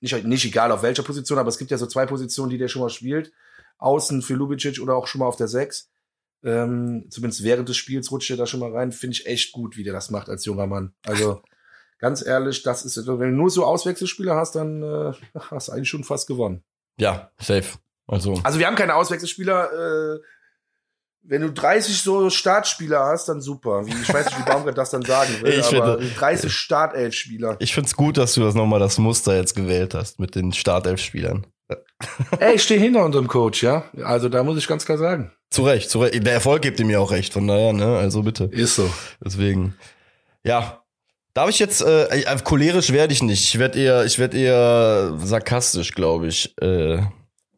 [0.00, 2.68] nicht, nicht egal auf welcher Position, aber es gibt ja so zwei Positionen, die der
[2.68, 3.32] schon mal spielt.
[3.78, 5.88] Außen für Lubicic oder auch schon mal auf der Sechs.
[6.44, 8.90] Ähm, zumindest während des Spiels rutscht er da schon mal rein.
[8.92, 10.92] Finde ich echt gut, wie der das macht als junger Mann.
[11.06, 11.42] Also
[11.98, 15.12] ganz ehrlich, das ist, wenn du nur so Auswechselspieler hast, dann äh,
[15.50, 16.62] hast du eigentlich schon fast gewonnen.
[16.98, 17.78] Ja, safe.
[18.08, 18.40] Also.
[18.42, 20.16] Also wir haben keine Auswechselspieler.
[20.16, 20.20] Äh,
[21.24, 23.86] wenn du 30 so Startspieler hast, dann super.
[23.86, 27.56] Wie, ich weiß nicht, wie Baumgart das dann sagen will, Ich aber finde- 30 Startelf-Spieler.
[27.60, 31.46] Ich find's gut, dass du das nochmal das Muster jetzt gewählt hast mit den Startelf-Spielern.
[32.38, 33.84] Ey, ich stehe hinter unserem Coach, ja.
[34.04, 35.32] Also da muss ich ganz klar sagen.
[35.50, 36.24] Zu Recht, zu Recht.
[36.26, 37.96] Der Erfolg gibt ihm ja auch recht, von daher, ne?
[37.98, 38.44] Also bitte.
[38.44, 38.90] Ist so.
[39.24, 39.74] Deswegen.
[40.44, 40.82] Ja.
[41.34, 43.42] Darf ich jetzt, äh, äh, cholerisch werde ich nicht.
[43.44, 46.54] Ich werde eher, ich werde eher sarkastisch, glaube ich.
[46.60, 46.98] Äh,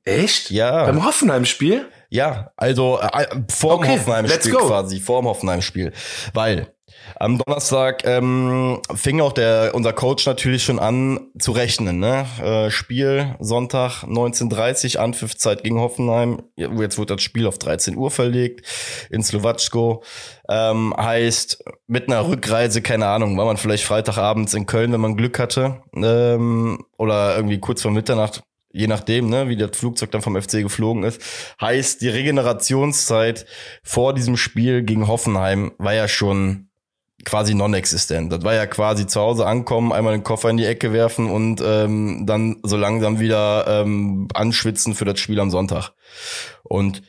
[0.05, 0.51] Echt?
[0.51, 0.85] ja.
[0.85, 1.87] Beim Hoffenheim-Spiel?
[2.11, 5.93] Ja, also äh, äh, vorm Okay, Hoffenheim-Spiel quasi, vorm Hoffenheim-Spiel.
[6.33, 6.74] Weil
[7.17, 11.99] Am Donnerstag ähm, fing auch der unser Coach natürlich schon an zu rechnen.
[11.99, 12.27] Ne?
[12.43, 16.43] Äh, Spiel Sonntag 19:30 Anpfiffzeit gegen Hoffenheim.
[16.57, 18.67] Jetzt wird das Spiel auf 13 Uhr verlegt
[19.11, 20.03] in Slowatschko.
[20.49, 25.17] Ähm, heißt mit einer Rückreise, keine Ahnung, war man vielleicht Freitagabends in Köln, wenn man
[25.17, 28.43] Glück hatte, ähm, oder irgendwie kurz vor Mitternacht
[28.75, 31.23] je nachdem, ne, wie das Flugzeug dann vom FC geflogen ist,
[31.61, 33.47] heißt die Regenerationszeit
[33.83, 36.69] vor diesem Spiel gegen Hoffenheim war ja schon
[37.25, 38.33] quasi non-existent.
[38.33, 41.63] Das war ja quasi zu Hause ankommen, einmal den Koffer in die Ecke werfen und
[41.65, 45.93] ähm, dann so langsam wieder ähm, anschwitzen für das Spiel am Sonntag.
[46.63, 47.03] Und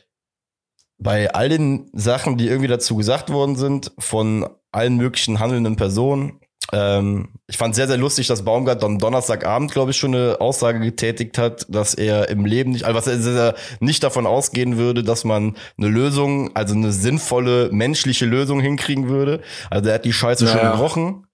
[0.98, 6.40] bei all den Sachen, die irgendwie dazu gesagt worden sind, von allen möglichen handelnden Personen,
[6.72, 10.80] ähm, ich fand sehr, sehr lustig, dass Baumgart dann Donnerstagabend, glaube ich, schon eine Aussage
[10.80, 15.24] getätigt hat, dass er im Leben nicht, also was er nicht davon ausgehen würde, dass
[15.24, 19.42] man eine Lösung, also eine sinnvolle menschliche Lösung hinkriegen würde.
[19.70, 20.58] Also er hat die Scheiße naja.
[20.58, 21.26] schon gerochen.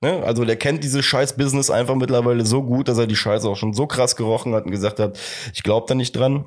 [0.00, 0.22] Ne?
[0.24, 3.74] Also der kennt dieses Scheiß-Business einfach mittlerweile so gut, dass er die Scheiße auch schon
[3.74, 5.18] so krass gerochen hat und gesagt hat,
[5.52, 6.46] ich glaube da nicht dran.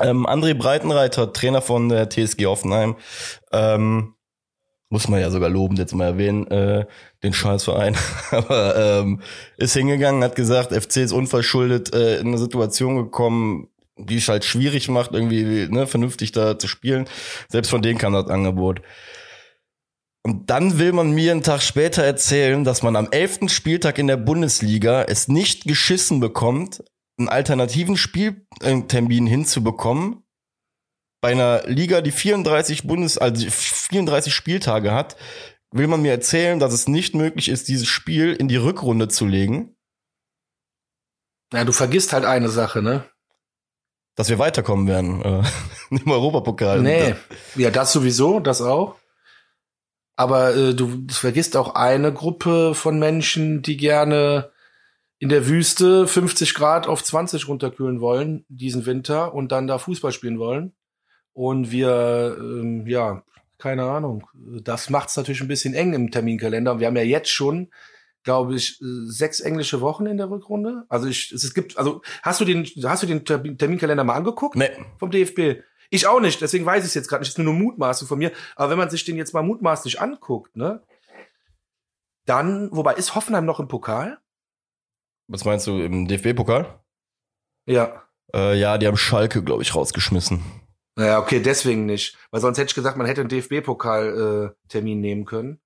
[0.00, 2.96] Ähm, André Breitenreiter, Trainer von der TSG Offenheim,
[3.52, 4.14] ähm,
[4.90, 6.86] muss man ja sogar lobend jetzt mal erwähnen, äh,
[7.22, 7.96] den Scheißverein.
[8.30, 9.20] Aber ähm,
[9.56, 14.44] ist hingegangen, hat gesagt, FC ist unverschuldet äh, in eine Situation gekommen, die es halt
[14.44, 17.06] schwierig macht, irgendwie ne, vernünftig da zu spielen.
[17.48, 18.80] Selbst von denen kam das Angebot.
[20.22, 24.06] Und dann will man mir einen Tag später erzählen, dass man am elften Spieltag in
[24.06, 26.82] der Bundesliga es nicht geschissen bekommt,
[27.18, 30.22] einen alternativen Spieltermin hinzubekommen,
[31.20, 35.16] bei einer Liga, die 34 Bundes, also 34 Spieltage hat,
[35.70, 39.26] will man mir erzählen, dass es nicht möglich ist, dieses Spiel in die Rückrunde zu
[39.26, 39.76] legen.
[41.52, 43.04] Ja, du vergisst halt eine Sache, ne?
[44.14, 45.42] Dass wir weiterkommen werden äh,
[45.90, 46.80] im Europapokal.
[46.82, 47.14] Nee,
[47.56, 48.96] ja, das sowieso, das auch.
[50.16, 54.50] Aber äh, du vergisst auch eine Gruppe von Menschen, die gerne
[55.20, 60.12] in der Wüste 50 Grad auf 20 runterkühlen wollen diesen Winter und dann da Fußball
[60.12, 60.74] spielen wollen.
[61.38, 63.22] Und wir, ähm, ja,
[63.58, 64.26] keine Ahnung.
[64.34, 66.72] Das macht es natürlich ein bisschen eng im Terminkalender.
[66.72, 67.70] Und wir haben ja jetzt schon,
[68.24, 70.82] glaube ich, sechs englische Wochen in der Rückrunde.
[70.88, 74.56] Also ich, es gibt, also hast du den, hast du den Terminkalender mal angeguckt?
[74.56, 74.70] Nee.
[74.98, 75.62] Vom DFB?
[75.90, 77.28] Ich auch nicht, deswegen weiß ich es jetzt gerade nicht.
[77.28, 78.32] Das ist nur eine Mutmaßung von mir.
[78.56, 80.82] Aber wenn man sich den jetzt mal mutmaßlich anguckt, ne,
[82.26, 84.18] dann, wobei ist Hoffenheim noch im Pokal?
[85.28, 86.80] Was meinst du im DFB-Pokal?
[87.66, 88.02] Ja.
[88.34, 90.42] Äh, ja, die haben Schalke, glaube ich, rausgeschmissen.
[90.98, 92.18] Naja, okay, deswegen nicht.
[92.32, 95.60] Weil sonst hätte ich gesagt, man hätte einen DFB-Pokal-Termin äh, nehmen können.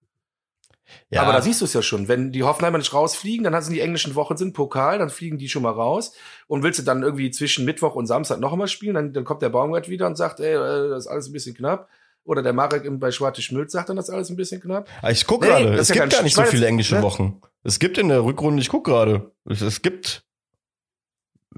[1.08, 1.22] Ja.
[1.22, 2.06] Aber da siehst du es ja schon.
[2.06, 5.38] Wenn die Hoffenheimer nicht rausfliegen, dann hast du die englischen Wochen sind Pokal, dann fliegen
[5.38, 6.12] die schon mal raus.
[6.48, 9.40] Und willst du dann irgendwie zwischen Mittwoch und Samstag noch einmal spielen, dann, dann kommt
[9.40, 11.88] der Baumgart wieder und sagt, ey, äh, das ist alles ein bisschen knapp.
[12.24, 14.86] Oder der Marek bei Schwarte Schmülz sagt dann, das ist alles ein bisschen knapp.
[15.00, 17.02] Ah, ich guck nee, gerade, es gibt ja gar nicht so viele englische ne?
[17.02, 17.40] Wochen.
[17.64, 20.24] Es gibt in der Rückrunde, ich guck gerade, es, es gibt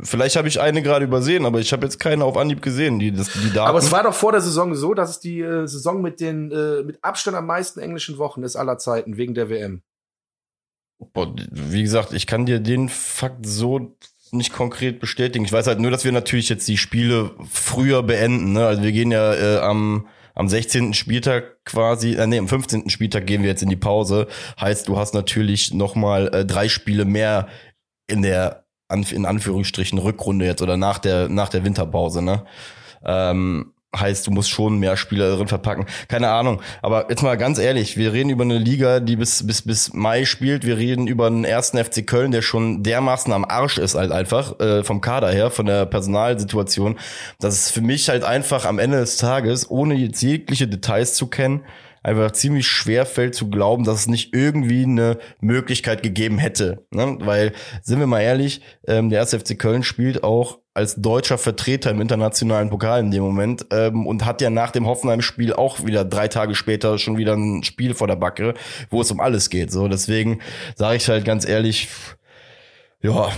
[0.03, 3.13] Vielleicht habe ich eine gerade übersehen, aber ich habe jetzt keine auf Anhieb gesehen, die
[3.13, 3.69] das die Daten.
[3.69, 6.51] Aber es war doch vor der Saison so, dass es die äh, Saison mit den
[6.51, 9.83] äh, mit Abstand am meisten englischen Wochen ist aller Zeiten wegen der WM.
[11.13, 13.97] Boah, wie gesagt, ich kann dir den Fakt so
[14.33, 15.45] nicht konkret bestätigen.
[15.45, 18.53] Ich weiß halt nur, dass wir natürlich jetzt die Spiele früher beenden.
[18.53, 18.67] Ne?
[18.67, 20.95] Also wir gehen ja äh, am am 16.
[20.95, 22.91] Spieltag quasi, äh, nee, am 15.
[22.91, 24.27] Spieltag gehen wir jetzt in die Pause.
[24.61, 27.49] Heißt, du hast natürlich noch mal äh, drei Spiele mehr
[28.09, 32.45] in der in Anführungsstrichen Rückrunde jetzt oder nach der, nach der Winterpause, ne?
[33.05, 35.87] Ähm, heißt, du musst schon mehr Spieler drin verpacken.
[36.09, 36.61] Keine Ahnung.
[36.83, 40.25] Aber jetzt mal ganz ehrlich, wir reden über eine Liga, die bis, bis, bis Mai
[40.25, 40.67] spielt.
[40.67, 44.59] Wir reden über einen ersten FC Köln, der schon dermaßen am Arsch ist halt einfach,
[44.61, 46.99] äh, vom Kader her, von der Personalsituation.
[47.39, 51.27] Das ist für mich halt einfach am Ende des Tages, ohne jetzt jegliche Details zu
[51.27, 51.63] kennen,
[52.05, 56.87] einfach ziemlich schwer fällt zu glauben, dass es nicht irgendwie eine Möglichkeit gegeben hätte.
[56.91, 57.17] Ne?
[57.21, 59.35] Weil, sind wir mal ehrlich, ähm, der 1.
[59.35, 64.25] FC Köln spielt auch als deutscher Vertreter im internationalen Pokal in dem Moment ähm, und
[64.25, 68.07] hat ja nach dem Hoffenheim-Spiel auch wieder drei Tage später schon wieder ein Spiel vor
[68.07, 68.55] der Backe,
[68.91, 69.73] wo es um alles geht.
[69.73, 70.41] So, deswegen
[70.75, 71.89] sage ich halt ganz ehrlich,
[73.01, 73.31] ja,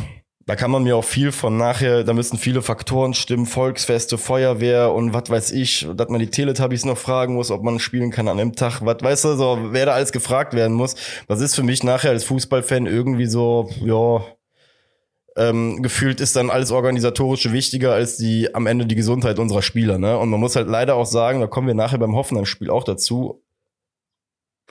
[0.47, 4.93] da kann man mir auch viel von nachher, da müssen viele Faktoren stimmen, Volksfeste, Feuerwehr
[4.93, 8.29] und was weiß ich, dass man die Teletubbies noch fragen muss, ob man spielen kann
[8.29, 10.95] an einem Tag, was weißt du, so, wer da alles gefragt werden muss.
[11.27, 14.25] Das ist für mich nachher als Fußballfan irgendwie so, ja,
[15.37, 19.99] ähm, gefühlt ist dann alles organisatorische wichtiger als die am Ende die Gesundheit unserer Spieler,
[19.99, 20.17] ne?
[20.17, 23.43] Und man muss halt leider auch sagen, da kommen wir nachher beim Hoffenheim-Spiel auch dazu,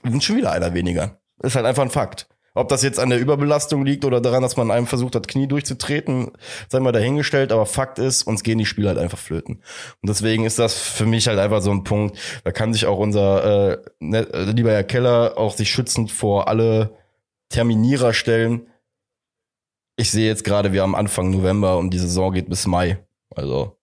[0.04, 1.20] sind schon wieder einer weniger.
[1.44, 2.28] Ist halt einfach ein Fakt.
[2.56, 5.46] Ob das jetzt an der Überbelastung liegt oder daran, dass man einem versucht hat, Knie
[5.46, 6.32] durchzutreten,
[6.70, 7.52] sei mal dahingestellt.
[7.52, 9.56] Aber Fakt ist, uns gehen die Spiele halt einfach flöten.
[10.02, 12.18] Und deswegen ist das für mich halt einfach so ein Punkt.
[12.46, 14.22] Da kann sich auch unser äh, ne,
[14.56, 16.98] lieber Herr Keller auch sich schützend vor alle
[17.50, 18.68] Terminierer stellen.
[19.98, 23.06] Ich sehe jetzt gerade, wir haben Anfang November und die Saison geht bis Mai.
[23.36, 23.78] Also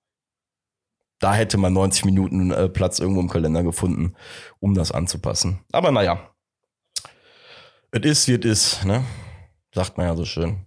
[1.22, 4.14] da hätte man 90 Minuten äh, Platz irgendwo im Kalender gefunden,
[4.60, 5.60] um das anzupassen.
[5.70, 6.31] Aber naja,
[7.92, 9.04] es ist, wie es ist, ne?
[9.74, 10.66] Sagt man ja so schön.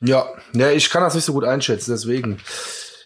[0.00, 2.38] Ja, ja, ich kann das nicht so gut einschätzen, deswegen.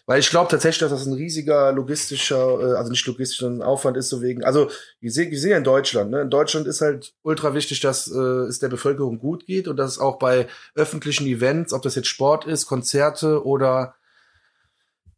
[0.05, 4.09] Weil ich glaube tatsächlich, dass das ein riesiger logistischer, äh, also nicht logistischer Aufwand ist,
[4.09, 4.69] so wegen, also
[4.99, 6.21] ich sehe ich sehe in Deutschland, ne?
[6.21, 9.99] In Deutschland ist halt ultra wichtig, dass äh, es der Bevölkerung gut geht und dass
[9.99, 13.95] auch bei öffentlichen Events, ob das jetzt Sport ist, Konzerte oder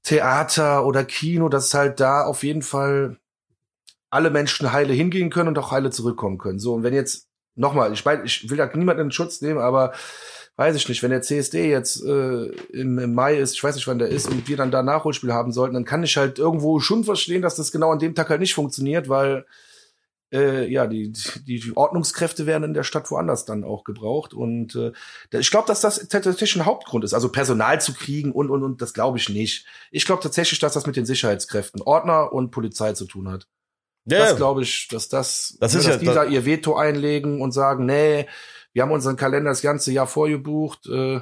[0.03, 3.17] Theater oder Kino, dass halt da auf jeden Fall
[4.11, 6.59] alle Menschen heile hingehen können und auch heile zurückkommen können.
[6.59, 9.93] So, und wenn jetzt, nochmal, ich meine, ich will da niemanden in Schutz nehmen, aber
[10.57, 13.87] weiß ich nicht, wenn der CSD jetzt äh, im, im Mai ist, ich weiß nicht,
[13.87, 16.79] wann der ist, und wir dann da Nachholspiel haben sollten, dann kann ich halt irgendwo
[16.79, 19.45] schon verstehen, dass das genau an dem Tag halt nicht funktioniert, weil
[20.31, 21.11] äh, ja, die,
[21.45, 24.33] die, die Ordnungskräfte werden in der Stadt woanders dann auch gebraucht.
[24.33, 24.91] Und äh,
[25.31, 27.13] ich glaube, dass das tatsächlich ein Hauptgrund ist.
[27.13, 29.65] Also Personal zu kriegen und, und, und, das glaube ich nicht.
[29.91, 33.47] Ich glaube tatsächlich, dass das mit den Sicherheitskräften, Ordner und Polizei zu tun hat.
[34.05, 37.41] Ja, das glaube ich, dass das, das ist dass ja, die da ihr Veto einlegen
[37.41, 38.27] und sagen, nee,
[38.73, 41.21] wir haben unseren Kalender das ganze Jahr vorgebucht, äh,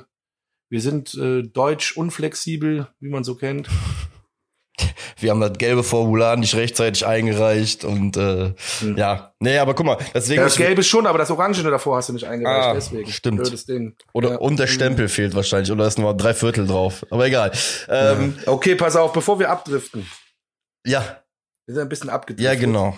[0.70, 3.70] wir sind äh, deutsch unflexibel, wie man so kennt.
[5.18, 8.98] wir haben das gelbe Formular nicht rechtzeitig eingereicht und äh, hm.
[8.98, 12.10] ja, nee, aber guck mal, deswegen ja, das gelbe schon, aber das Orangene davor hast
[12.10, 13.10] du nicht eingereicht, ah, deswegen.
[13.10, 14.04] Stimmt.
[14.14, 14.38] Oder ja.
[14.38, 17.52] und der Stempel fehlt wahrscheinlich oder ist nur drei Viertel drauf, aber egal.
[17.88, 18.52] Ähm, ja.
[18.52, 20.10] Okay, pass auf, bevor wir abdriften.
[20.86, 21.23] Ja.
[21.66, 22.46] Wir sind ein bisschen abgedriftet.
[22.46, 22.96] Ja, genau.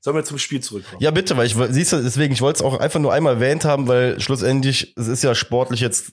[0.00, 1.02] Sollen wir zum Spiel zurückkommen?
[1.02, 3.64] Ja, bitte, weil ich siehst du, deswegen, ich wollte es auch einfach nur einmal erwähnt
[3.64, 6.12] haben, weil schlussendlich, es ist ja sportlich jetzt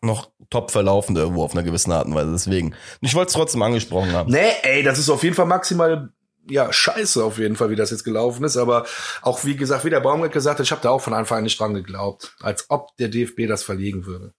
[0.00, 2.32] noch top verlaufen irgendwo auf einer gewissen Art und Weise.
[2.32, 2.74] Deswegen.
[3.00, 4.30] Ich wollte es trotzdem angesprochen haben.
[4.30, 6.10] Nee, ey, das ist auf jeden Fall maximal
[6.46, 8.56] ja, scheiße auf jeden Fall, wie das jetzt gelaufen ist.
[8.56, 8.86] Aber
[9.22, 11.44] auch, wie gesagt, wie der Baumgart gesagt hat, ich habe da auch von Anfang an
[11.44, 12.36] nicht dran geglaubt.
[12.40, 14.34] Als ob der DFB das verlegen würde.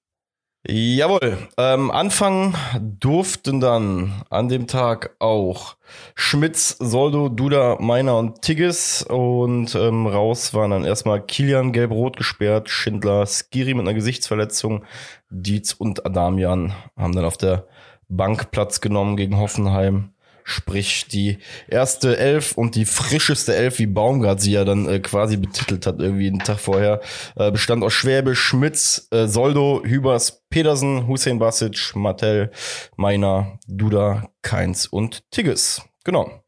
[0.68, 1.38] Jawohl.
[1.58, 5.76] Ähm, anfangen durften dann an dem Tag auch
[6.16, 9.04] Schmitz, Soldo, Duda, Meiner und Tigges.
[9.04, 14.86] Und ähm, raus waren dann erstmal Kilian gelb-rot gesperrt, Schindler, Skiri mit einer Gesichtsverletzung,
[15.30, 17.68] Dietz und Adamian haben dann auf der
[18.08, 20.15] Bank Platz genommen gegen Hoffenheim.
[20.48, 25.38] Sprich, die erste Elf und die frischeste Elf, wie Baumgart sie ja dann äh, quasi
[25.38, 27.02] betitelt hat, irgendwie einen Tag vorher,
[27.36, 32.52] äh, bestand aus Schwäbe, Schmitz, äh, Soldo, Hübers, Pedersen, Hussein Basic, Martell,
[32.96, 35.82] Meiner, Duda, Keins und Tigges.
[36.04, 36.44] Genau.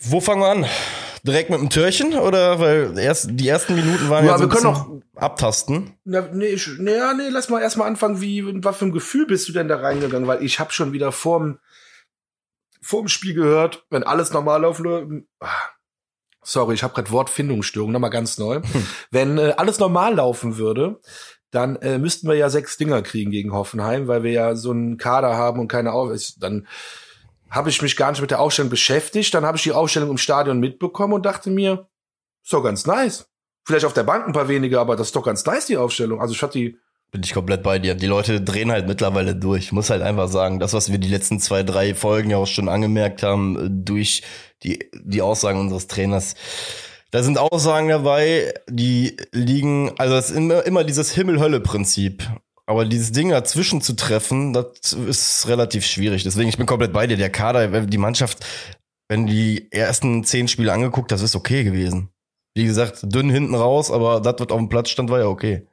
[0.00, 0.66] Wo fangen wir an?
[1.26, 4.48] Direkt mit dem Türchen oder weil erst die ersten Minuten waren ja, ja so wir
[4.48, 5.94] können noch abtasten.
[6.04, 9.48] Na, nee, ich, nee, nee, lass mal erstmal anfangen, wie was für ein Gefühl bist
[9.48, 11.58] du denn da reingegangen, weil ich habe schon wieder vorm
[12.80, 15.48] vorm Spiel gehört, wenn alles normal laufen ah,
[16.42, 18.62] Sorry, ich habe gerade Wortfindungsstörung, nochmal ganz neu.
[18.62, 18.86] Hm.
[19.10, 21.00] Wenn äh, alles normal laufen würde,
[21.50, 24.96] dann äh, müssten wir ja sechs Dinger kriegen gegen Hoffenheim, weil wir ja so einen
[24.96, 26.68] Kader haben und keine Auf dann
[27.50, 29.32] habe ich mich gar nicht mit der Ausstellung beschäftigt.
[29.34, 31.88] Dann habe ich die Ausstellung im Stadion mitbekommen und dachte mir,
[32.42, 33.28] ist doch ganz nice.
[33.64, 36.20] Vielleicht auf der Bank ein paar weniger, aber das ist doch ganz nice, die Aufstellung.
[36.20, 36.78] Also ich hatte die.
[37.10, 37.94] Bin ich komplett bei dir.
[37.94, 39.64] Die Leute drehen halt mittlerweile durch.
[39.64, 42.46] Ich muss halt einfach sagen, das, was wir die letzten zwei, drei Folgen ja auch
[42.46, 44.22] schon angemerkt haben, durch
[44.62, 46.34] die, die Aussagen unseres Trainers,
[47.12, 52.24] da sind Aussagen dabei, die liegen, also es ist immer, immer dieses Himmel-Hölle-Prinzip.
[52.66, 56.24] Aber dieses Ding dazwischen zu treffen, das ist relativ schwierig.
[56.24, 57.16] Deswegen, ich bin komplett bei dir.
[57.16, 58.44] Der Kader, die Mannschaft,
[59.08, 62.10] wenn die ersten zehn Spiele angeguckt, das ist okay gewesen.
[62.54, 65.66] Wie gesagt, dünn hinten raus, aber das, was auf dem Platz stand, war ja okay.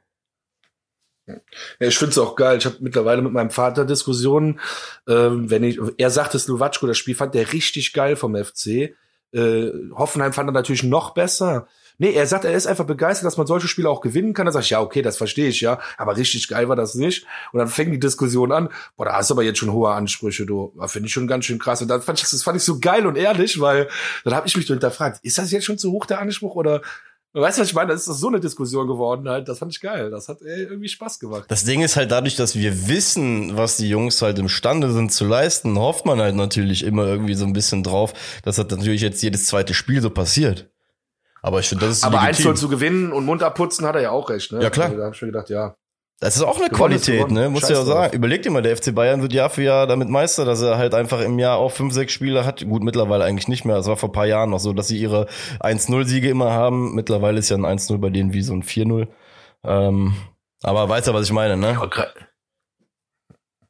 [1.26, 1.36] Ja,
[1.80, 2.58] ich finde es auch geil.
[2.58, 4.60] Ich habe mittlerweile mit meinem Vater Diskussionen,
[5.08, 8.94] ähm, wenn ich, er sagte Slowatschko, das Spiel fand der richtig geil vom FC.
[9.32, 11.66] Äh, Hoffenheim fand er natürlich noch besser.
[11.98, 14.46] Nee, er sagt, er ist einfach begeistert, dass man solche Spiele auch gewinnen kann.
[14.46, 15.78] Da sag ich, ja, okay, das verstehe ich, ja.
[15.96, 17.26] Aber richtig geil war das nicht.
[17.52, 20.46] Und dann fängt die Diskussion an, boah, da hast du aber jetzt schon hohe Ansprüche,
[20.46, 20.72] du.
[20.86, 21.82] Finde ich schon ganz schön krass.
[21.82, 23.88] Und dann fand ich, das fand ich so geil und ehrlich, weil
[24.24, 26.82] dann habe ich mich so hinterfragt, ist das jetzt schon zu hoch der Anspruch oder
[27.36, 27.90] Weißt du, was ich meine?
[27.92, 29.48] Das ist so eine Diskussion geworden halt.
[29.48, 30.08] Das fand ich geil.
[30.08, 31.46] Das hat ey, irgendwie Spaß gemacht.
[31.48, 35.24] Das Ding ist halt dadurch, dass wir wissen, was die Jungs halt imstande sind zu
[35.24, 38.12] leisten, hofft man halt natürlich immer irgendwie so ein bisschen drauf,
[38.44, 40.70] dass das natürlich jetzt jedes zweite Spiel so passiert.
[41.44, 44.00] Aber ich finde, das ist Aber eins soll zu gewinnen und Mund abputzen hat er
[44.00, 44.62] ja auch recht, ne?
[44.62, 44.86] Ja, klar.
[44.86, 45.76] Also, da hab ich mir gedacht, ja.
[46.18, 47.50] Das ist auch eine Qualität, ne?
[47.50, 48.16] Muss ja auch sagen.
[48.16, 50.94] Überleg dir mal, der FC Bayern wird Jahr für Jahr damit Meister, dass er halt
[50.94, 52.64] einfach im Jahr auch fünf, sechs Spiele hat.
[52.66, 53.76] Gut, mittlerweile eigentlich nicht mehr.
[53.76, 55.26] Das war vor paar Jahren noch so, dass sie ihre
[55.60, 56.94] 1-0-Siege immer haben.
[56.94, 59.06] Mittlerweile ist ja ein 1-0 bei denen wie so ein 4-0.
[59.64, 60.14] Ähm,
[60.62, 61.78] aber weißt du, was ich meine, ne?
[61.78, 62.06] Okay.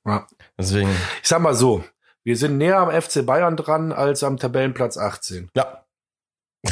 [0.07, 0.29] Ja.
[0.57, 0.91] Deswegen.
[1.23, 1.83] Ich sag mal so,
[2.23, 5.51] wir sind näher am FC Bayern dran als am Tabellenplatz 18.
[5.57, 5.85] Ja.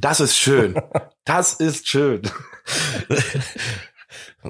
[0.00, 0.80] Das ist schön.
[1.28, 2.22] Das ist schön.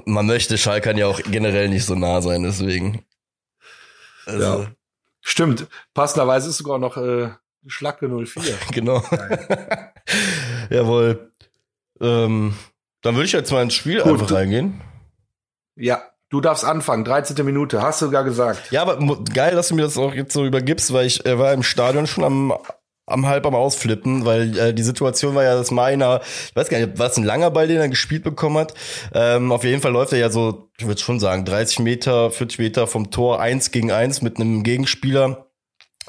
[0.05, 3.03] Man möchte Schalkern ja auch generell nicht so nah sein, deswegen.
[4.27, 4.61] Also.
[4.61, 4.71] Ja.
[5.21, 5.65] Stimmt.
[5.95, 7.31] Passenderweise ist sogar noch äh,
[7.65, 8.43] Schlacke 04.
[8.71, 9.03] genau.
[10.69, 11.31] Jawohl.
[11.99, 12.53] Ähm,
[13.01, 14.13] dann würde ich jetzt mal ins Spiel Gut.
[14.13, 14.79] einfach reingehen.
[15.75, 17.05] Ja, du darfst anfangen.
[17.05, 17.43] 13.
[17.43, 18.71] Minute, hast du sogar gesagt.
[18.71, 18.99] Ja, aber
[19.33, 22.05] geil, dass du mir das auch jetzt so übergibst, weil ich äh, war im Stadion
[22.05, 22.53] schon am
[23.07, 26.77] am halb am Ausflippen, weil äh, die Situation war ja, dass meiner, ich weiß gar
[26.77, 28.73] nicht, war es ein langer Ball, den er gespielt bekommen hat.
[29.13, 32.59] Ähm, auf jeden Fall läuft er ja so, ich würde schon sagen, 30 Meter, 40
[32.59, 35.47] Meter vom Tor eins gegen eins mit einem Gegenspieler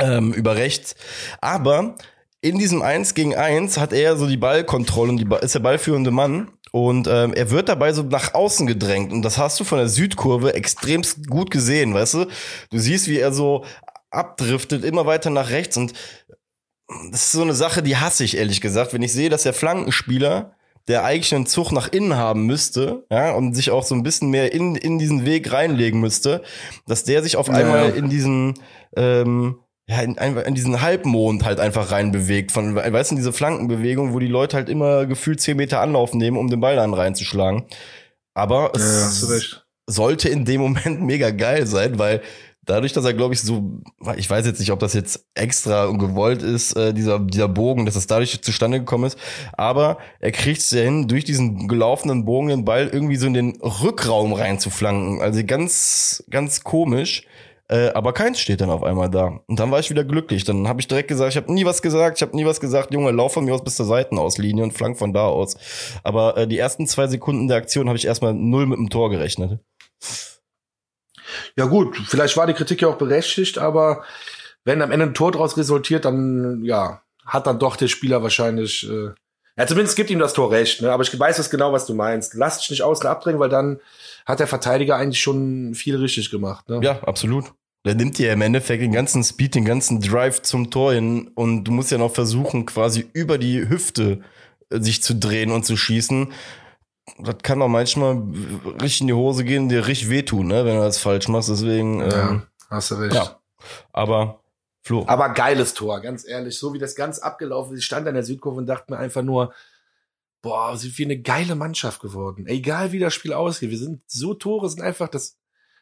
[0.00, 0.96] ähm, über rechts.
[1.40, 1.94] Aber
[2.40, 6.10] in diesem eins gegen eins hat er so die Ballkontrolle und die ist der ballführende
[6.10, 6.50] Mann.
[6.72, 9.12] Und ähm, er wird dabei so nach außen gedrängt.
[9.12, 12.26] Und das hast du von der Südkurve extremst gut gesehen, weißt du?
[12.70, 13.64] Du siehst, wie er so
[14.10, 15.76] abdriftet, immer weiter nach rechts.
[15.76, 15.94] Und
[17.10, 19.52] das ist so eine Sache, die hasse ich ehrlich gesagt, wenn ich sehe, dass der
[19.52, 20.52] Flankenspieler,
[20.88, 24.30] der eigentlich einen Zug nach innen haben müsste, ja, und sich auch so ein bisschen
[24.30, 26.42] mehr in, in diesen Weg reinlegen müsste,
[26.86, 27.94] dass der sich auf einmal ja.
[27.94, 28.54] in diesen,
[28.96, 32.52] ähm, ja, in, in diesen Halbmond halt einfach reinbewegt.
[32.52, 36.38] Von, weißt du, diese Flankenbewegung, wo die Leute halt immer gefühlt zehn Meter Anlauf nehmen,
[36.38, 37.66] um den Ball dann reinzuschlagen.
[38.32, 42.22] Aber es ja, sollte in dem Moment mega geil sein, weil
[42.68, 43.80] dadurch, dass er, glaube ich, so,
[44.16, 47.86] ich weiß jetzt nicht, ob das jetzt extra und gewollt ist, äh, dieser, dieser Bogen,
[47.86, 49.18] dass es dadurch zustande gekommen ist,
[49.54, 53.34] aber er kriegt es ja hin, durch diesen gelaufenen Bogen den Ball irgendwie so in
[53.34, 55.20] den Rückraum reinzuflanken.
[55.20, 57.24] Also ganz, ganz komisch.
[57.70, 59.40] Äh, aber keins steht dann auf einmal da.
[59.46, 60.44] Und dann war ich wieder glücklich.
[60.44, 62.94] Dann habe ich direkt gesagt, ich habe nie was gesagt, ich habe nie was gesagt,
[62.94, 65.56] Junge, lauf von mir aus bis zur Seitenauslinie und flank von da aus.
[66.02, 69.10] Aber äh, die ersten zwei Sekunden der Aktion habe ich erstmal null mit dem Tor
[69.10, 69.60] gerechnet.
[71.58, 74.04] Ja gut, vielleicht war die Kritik ja auch berechtigt, aber
[74.64, 78.88] wenn am Ende ein Tor daraus resultiert, dann ja, hat dann doch der Spieler wahrscheinlich,
[78.88, 79.10] äh,
[79.56, 80.92] ja zumindest gibt ihm das Tor recht, ne?
[80.92, 82.34] aber ich weiß das genau, was du meinst.
[82.34, 83.80] Lass dich nicht außen abdrängen, weil dann
[84.24, 86.68] hat der Verteidiger eigentlich schon viel richtig gemacht.
[86.68, 86.78] Ne?
[86.80, 87.46] Ja, absolut.
[87.84, 91.64] Der nimmt dir im Endeffekt den ganzen Speed, den ganzen Drive zum Tor hin und
[91.64, 94.20] du musst ja noch versuchen, quasi über die Hüfte
[94.70, 96.32] äh, sich zu drehen und zu schießen
[97.18, 98.22] das kann auch manchmal
[98.80, 101.48] richtig in die Hose gehen, dir richtig wehtun, ne, wenn du das falsch machst.
[101.48, 102.00] Deswegen.
[102.00, 103.14] Ja, ähm, hast du recht.
[103.14, 103.40] Ja.
[103.92, 104.40] Aber
[104.88, 105.04] Flo.
[105.06, 106.58] Aber geiles Tor, ganz ehrlich.
[106.58, 107.80] So wie das ganz abgelaufen ist.
[107.80, 109.52] Ich stand an der Südkurve und dachte mir einfach nur,
[110.40, 112.46] boah, sind wir eine geile Mannschaft geworden.
[112.46, 113.68] Egal wie das Spiel ausgeht.
[113.68, 115.36] Wir sind so Tore, sind einfach, das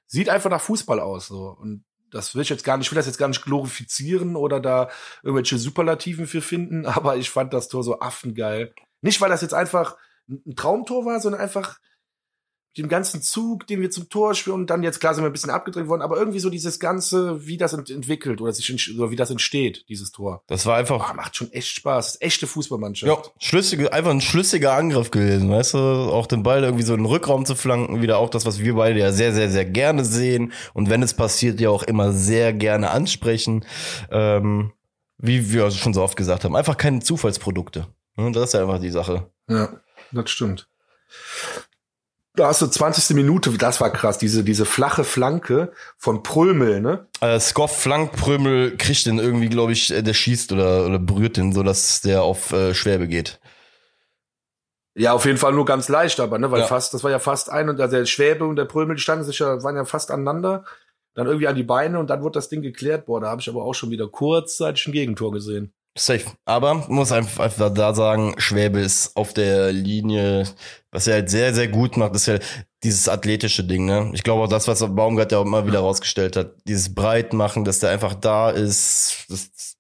[0.07, 1.57] sieht einfach nach Fußball aus, so.
[1.61, 4.59] Und das will ich jetzt gar nicht, ich will das jetzt gar nicht glorifizieren oder
[4.59, 4.89] da
[5.23, 8.75] irgendwelche Superlativen für finden, aber ich fand das Tor so affengeil.
[9.03, 9.97] Nicht, weil das jetzt einfach
[10.29, 11.79] ein Traumtor war, sondern einfach
[12.77, 15.33] den ganzen Zug, den wir zum Tor spielen und dann jetzt klar sind wir ein
[15.33, 19.17] bisschen abgedreht worden, aber irgendwie so dieses ganze, wie das entwickelt oder sich oder wie
[19.17, 20.43] das entsteht, dieses Tor.
[20.47, 23.27] Das war einfach oh, macht schon echt Spaß, echte Fußballmannschaft.
[23.27, 27.01] Ja, schlüssige, einfach ein schlüssiger Angriff gewesen, weißt du, auch den Ball irgendwie so in
[27.01, 30.05] den Rückraum zu flanken, wieder auch das, was wir beide ja sehr sehr sehr gerne
[30.05, 33.65] sehen und wenn es passiert ja auch immer sehr gerne ansprechen,
[34.11, 34.73] ähm,
[35.17, 37.87] wie wir schon so oft gesagt haben, einfach keine Zufallsprodukte.
[38.17, 39.31] Das ist ja einfach die Sache.
[39.49, 39.81] Ja
[40.13, 40.69] das stimmt.
[42.35, 43.17] Da hast du 20.
[43.17, 47.07] Minute, das war krass, diese, diese flache Flanke von Prömel, ne?
[47.21, 51.39] Äh, Skoff Flank, Prömel kriegt den irgendwie, glaube ich, äh, der schießt oder, oder berührt
[51.39, 53.41] den, so dass der auf äh, Schwerbe geht.
[54.95, 56.67] Ja, auf jeden Fall nur ganz leicht, aber, ne, weil ja.
[56.67, 59.25] fast, das war ja fast ein und also der Schwäbe und der Prömel, die standen
[59.25, 60.65] sich ja, waren ja fast aneinander,
[61.15, 63.07] dann irgendwie an die Beine und dann wurde das Ding geklärt.
[63.07, 65.73] Boah, da habe ich aber auch schon wieder kurzzeitig ein Gegentor gesehen.
[65.99, 66.25] Safe.
[66.45, 70.45] Aber muss einfach, einfach da sagen, Schwäbe ist auf der Linie,
[70.91, 72.39] was er halt sehr, sehr gut macht, ist ja
[72.83, 74.11] dieses athletische Ding, ne?
[74.15, 77.81] Ich glaube auch das, was Baumgart ja auch immer wieder rausgestellt hat, dieses Breitmachen, dass
[77.81, 79.25] der einfach da ist.
[79.29, 79.77] Das,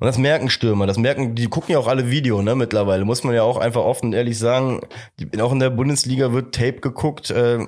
[0.00, 3.04] und das merken Stürmer, das merken, die gucken ja auch alle Video, ne, mittlerweile.
[3.04, 4.82] Muss man ja auch einfach offen und ehrlich sagen,
[5.18, 7.58] die, auch in der Bundesliga wird Tape geguckt, äh,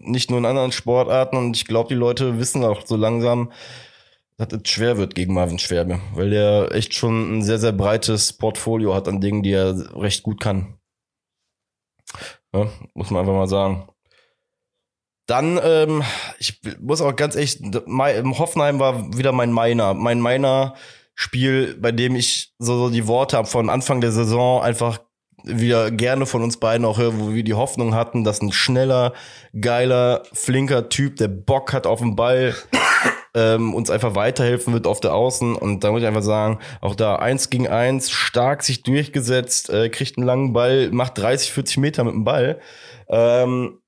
[0.00, 1.36] nicht nur in anderen Sportarten.
[1.36, 3.52] Und ich glaube, die Leute wissen auch so langsam,
[4.36, 8.32] dass es schwer wird gegen Marvin Schwerbe, weil der echt schon ein sehr, sehr breites
[8.32, 10.78] Portfolio hat an Dingen, die er recht gut kann.
[12.52, 13.88] Ja, muss man einfach mal sagen.
[15.26, 16.02] Dann, ähm,
[16.38, 19.94] ich muss auch ganz echt, Hoffenheim war wieder mein Meiner.
[19.94, 20.74] Mein Meiner
[21.14, 24.98] Spiel, bei dem ich so, so die Worte habe von Anfang der Saison einfach
[25.44, 29.12] wieder gerne von uns beiden auch höre, wo wir die Hoffnung hatten, dass ein schneller,
[29.58, 32.54] geiler, flinker Typ, der Bock hat auf den Ball,
[33.34, 35.56] ähm, uns einfach weiterhelfen wird auf der Außen.
[35.56, 39.88] Und da muss ich einfach sagen, auch da eins gegen eins, stark sich durchgesetzt, äh,
[39.88, 42.60] kriegt einen langen Ball, macht 30, 40 Meter mit dem Ball.
[43.08, 43.80] Ähm,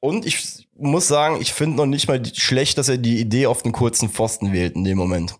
[0.00, 3.62] und ich muss sagen, ich finde noch nicht mal schlecht, dass er die Idee auf
[3.62, 5.36] den kurzen Pfosten wählt in dem Moment.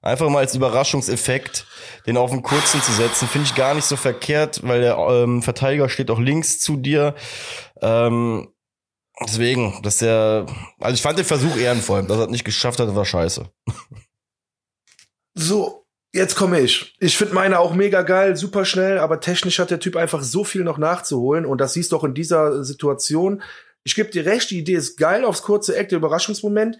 [0.00, 1.66] Einfach mal als Überraschungseffekt,
[2.06, 5.42] den auf den kurzen zu setzen, finde ich gar nicht so verkehrt, weil der ähm,
[5.42, 7.14] Verteidiger steht auch links zu dir.
[7.82, 8.48] Ähm,
[9.24, 10.46] deswegen, dass der,
[10.78, 13.48] also ich fand den Versuch ehrenvoll, dass er es nicht geschafft hat, war scheiße.
[15.34, 15.86] So,
[16.16, 16.96] Jetzt komme ich.
[16.98, 20.44] Ich finde meine auch mega geil, super schnell, aber technisch hat der Typ einfach so
[20.44, 23.42] viel noch nachzuholen und das siehst du auch in dieser Situation.
[23.84, 26.78] Ich gebe dir recht, die Idee ist geil aufs kurze Eck, der Überraschungsmoment.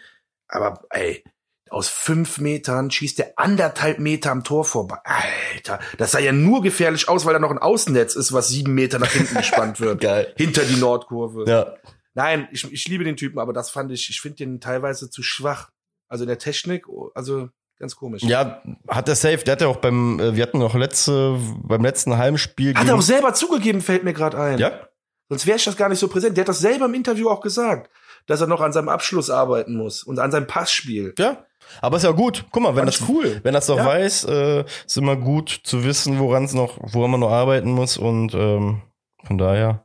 [0.49, 1.22] Aber ey,
[1.68, 4.99] aus fünf Metern schießt der anderthalb Meter am Tor vorbei.
[5.05, 8.72] Alter, das sah ja nur gefährlich aus, weil da noch ein Außennetz ist, was sieben
[8.74, 10.01] Meter nach hinten gespannt wird.
[10.01, 10.32] geil.
[10.37, 11.45] Hinter die Nordkurve.
[11.47, 11.74] Ja.
[12.16, 15.22] Nein, ich, ich liebe den Typen, aber das fand ich, ich finde den teilweise zu
[15.22, 15.70] schwach.
[16.08, 18.22] Also in der Technik, also ganz komisch.
[18.22, 19.38] Ja, hat er safe.
[19.38, 22.74] Der hat ja auch beim, äh, wir hatten noch letzte, beim letzten Heimspiel.
[22.74, 24.58] Hat er auch selber zugegeben, fällt mir gerade ein.
[24.58, 24.88] Ja.
[25.28, 26.36] Sonst wäre ich das gar nicht so präsent.
[26.38, 27.90] Der hat das selber im Interview auch gesagt,
[28.26, 31.12] dass er noch an seinem Abschluss arbeiten muss und an seinem Passspiel.
[31.18, 31.44] Ja.
[31.82, 32.46] Aber ist ja gut.
[32.50, 33.40] Guck mal, wenn Fand das cool.
[33.42, 33.84] wenn das doch Ja.
[33.84, 37.98] weiß, äh, ist immer gut zu wissen, woran es noch, woran man noch arbeiten muss
[37.98, 38.80] und ähm,
[39.24, 39.84] von daher,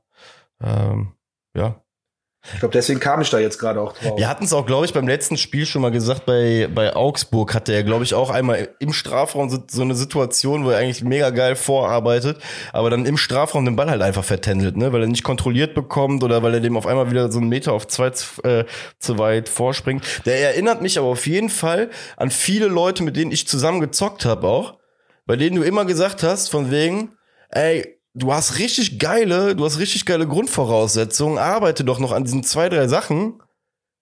[0.61, 1.13] ähm,
[1.55, 1.83] ja.
[2.53, 4.17] Ich glaube, deswegen kam ich da jetzt gerade auch drauf.
[4.17, 7.53] Wir hatten es auch, glaube ich, beim letzten Spiel schon mal gesagt, bei, bei Augsburg
[7.53, 11.03] hatte er, glaube ich, auch einmal im Strafraum so, so eine Situation, wo er eigentlich
[11.03, 12.41] mega geil vorarbeitet,
[12.73, 14.91] aber dann im Strafraum den Ball halt einfach vertändelt, ne?
[14.91, 17.73] weil er nicht kontrolliert bekommt oder weil er dem auf einmal wieder so einen Meter
[17.73, 18.11] auf zwei
[18.43, 18.65] äh,
[18.97, 20.03] zu weit vorspringt.
[20.25, 24.25] Der erinnert mich aber auf jeden Fall an viele Leute, mit denen ich zusammen gezockt
[24.25, 24.79] habe auch,
[25.27, 27.11] bei denen du immer gesagt hast, von wegen,
[27.49, 32.43] ey, du hast richtig geile, du hast richtig geile Grundvoraussetzungen, arbeite doch noch an diesen
[32.43, 33.41] zwei, drei Sachen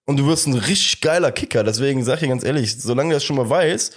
[0.05, 1.64] und du wirst ein richtig geiler Kicker.
[1.64, 3.95] Deswegen sag ich dir ganz ehrlich, solange du das schon mal weißt,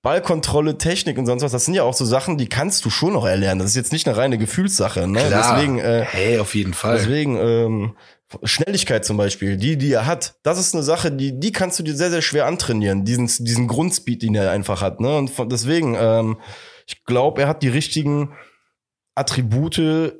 [0.00, 3.14] Ballkontrolle, Technik und sonst was, das sind ja auch so Sachen, die kannst du schon
[3.14, 3.58] noch erlernen.
[3.58, 5.08] Das ist jetzt nicht eine reine Gefühlssache.
[5.08, 5.18] Ne?
[5.18, 5.56] Klar.
[5.56, 6.98] Deswegen, äh, hey, auf jeden Fall.
[6.98, 7.96] deswegen ähm,
[8.44, 11.82] Schnelligkeit zum Beispiel, die, die er hat, das ist eine Sache, die, die kannst du
[11.82, 13.04] dir sehr, sehr schwer antrainieren.
[13.04, 15.00] Diesen, diesen Grundspeed, den er einfach hat.
[15.00, 15.16] Ne?
[15.16, 16.38] Und von, deswegen, ähm,
[16.86, 18.34] ich glaube, er hat die richtigen
[19.18, 20.14] Attribute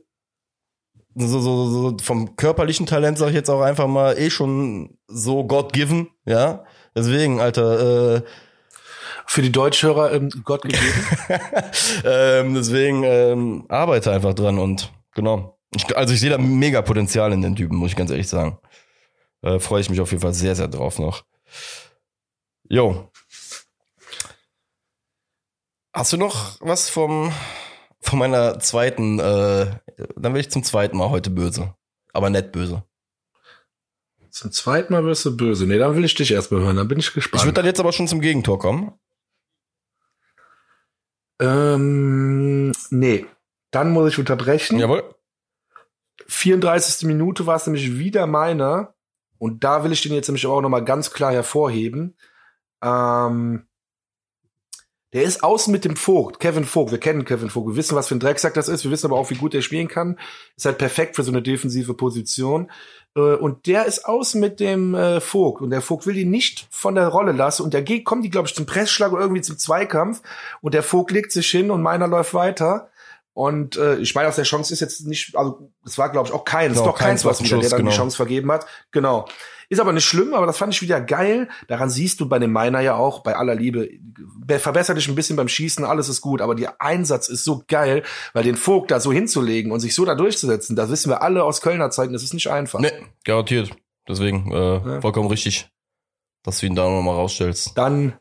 [1.15, 5.45] so, so, so vom körperlichen Talent, sag ich jetzt auch einfach mal, eh schon so
[5.45, 6.65] God-given, ja.
[6.95, 8.23] Deswegen, Alter, äh,
[9.27, 10.83] Für die Deutschhörer ähm, Gott gegeben.
[12.05, 15.59] ähm, deswegen ähm, arbeite einfach dran und genau.
[15.75, 18.59] Ich, also ich sehe da mega Potenzial in den Typen, muss ich ganz ehrlich sagen.
[19.43, 21.25] Äh, Freue ich mich auf jeden Fall sehr, sehr drauf noch.
[22.71, 23.11] Jo.
[25.93, 27.33] Hast du noch was vom
[28.09, 29.67] von meiner zweiten, äh,
[30.17, 31.75] dann will ich zum zweiten Mal heute böse.
[32.13, 32.83] Aber nett böse.
[34.31, 35.67] Zum zweiten Mal wirst du böse.
[35.67, 36.77] Nee, dann will ich dich erst mal hören.
[36.77, 37.45] Dann bin ich Ich gespannt.
[37.45, 38.93] würde dann jetzt aber schon zum Gegentor kommen.
[41.41, 43.27] ähm, nee.
[43.71, 44.79] Dann muss ich unterbrechen.
[44.79, 45.15] Jawohl.
[46.27, 47.07] 34.
[47.07, 48.95] Minute war es nämlich wieder meiner.
[49.39, 52.17] Und da will ich den jetzt nämlich auch nochmal ganz klar hervorheben.
[52.83, 53.68] Ähm,
[55.13, 56.91] der ist außen mit dem Vogt, Kevin Vogt.
[56.91, 57.69] Wir kennen Kevin Vogt.
[57.69, 58.85] Wir wissen, was für ein Drecksack das ist.
[58.85, 60.19] Wir wissen aber auch, wie gut er spielen kann.
[60.57, 62.71] Ist halt perfekt für so eine defensive Position.
[63.17, 65.63] Äh, Und der ist außen mit dem äh, Vogt.
[65.63, 67.63] Und der Vogt will ihn nicht von der Rolle lassen.
[67.63, 70.21] Und der geht, kommt die, glaube ich, zum Pressschlag oder irgendwie zum Zweikampf.
[70.61, 72.91] Und der Vogt legt sich hin und meiner läuft weiter.
[73.33, 76.35] Und äh, ich meine, aus der Chance ist jetzt nicht, also es war, glaube ich,
[76.35, 77.91] auch keins, Genau, doch keins, keins was wieder, der dann genau.
[77.93, 78.67] die Chance vergeben hat.
[78.91, 79.27] Genau.
[79.71, 81.49] Ist aber nicht schlimm, aber das fand ich wieder geil.
[81.67, 85.15] Daran siehst du bei dem Miner ja auch, bei aller Liebe, be- verbessert dich ein
[85.15, 88.03] bisschen beim Schießen, alles ist gut, aber der Einsatz ist so geil,
[88.33, 91.45] weil den Vogt da so hinzulegen und sich so da durchzusetzen, das wissen wir alle
[91.45, 92.81] aus Kölner Zeiten, das ist nicht einfach.
[92.81, 92.93] Nee,
[93.25, 93.71] garantiert.
[94.09, 95.01] Deswegen, äh, Ja.
[95.03, 95.69] vollkommen richtig,
[96.45, 97.73] dass du ihn da nochmal rausstellst.
[97.77, 98.15] Dann,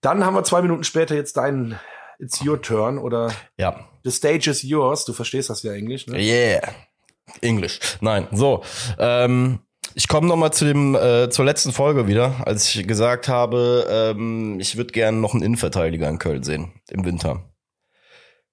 [0.00, 1.78] dann haben wir zwei Minuten später jetzt deinen
[2.18, 3.88] It's your turn oder Ja.
[4.02, 5.04] The stage is yours.
[5.04, 6.18] Du verstehst das ja Englisch, ne?
[6.18, 6.72] Yeah.
[7.40, 7.78] Englisch.
[8.00, 8.26] Nein.
[8.32, 8.64] So.
[8.98, 9.60] Ähm,
[9.98, 13.84] ich komme noch mal zu dem äh, zur letzten Folge wieder, als ich gesagt habe,
[13.90, 17.42] ähm, ich würde gerne noch einen Innenverteidiger in Köln sehen im Winter.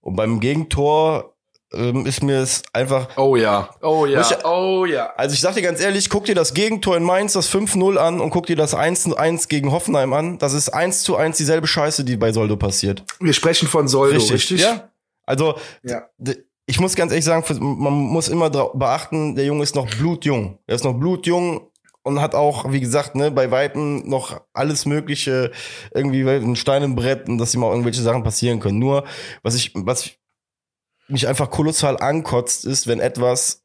[0.01, 1.35] Und beim Gegentor
[1.71, 5.13] ähm, ist mir es einfach Oh ja, oh ja, ich- oh ja.
[5.17, 8.21] also ich sag dir ganz ehrlich, guck dir das Gegentor in Mainz, das 5-0 an
[8.21, 10.39] und guck dir das 1-1 gegen Hoffenheim an.
[10.39, 13.03] Das ist 1 zu 1 dieselbe Scheiße, die bei Soldo passiert.
[13.19, 14.61] Wir sprechen von Soldo, richtig?
[14.61, 14.89] Ja.
[15.27, 16.03] Also, Ja.
[16.67, 20.57] Ich muss ganz ehrlich sagen, man muss immer beachten, der Junge ist noch blutjung.
[20.65, 21.69] Er ist noch blutjung
[22.03, 25.51] und hat auch, wie gesagt, ne, bei Weitem noch alles Mögliche,
[25.93, 28.79] irgendwie ein Stein im Brett und dass ihm auch irgendwelche Sachen passieren können.
[28.79, 29.05] Nur,
[29.43, 30.19] was ich, was ich,
[31.07, 33.63] mich einfach kolossal ankotzt, ist, wenn etwas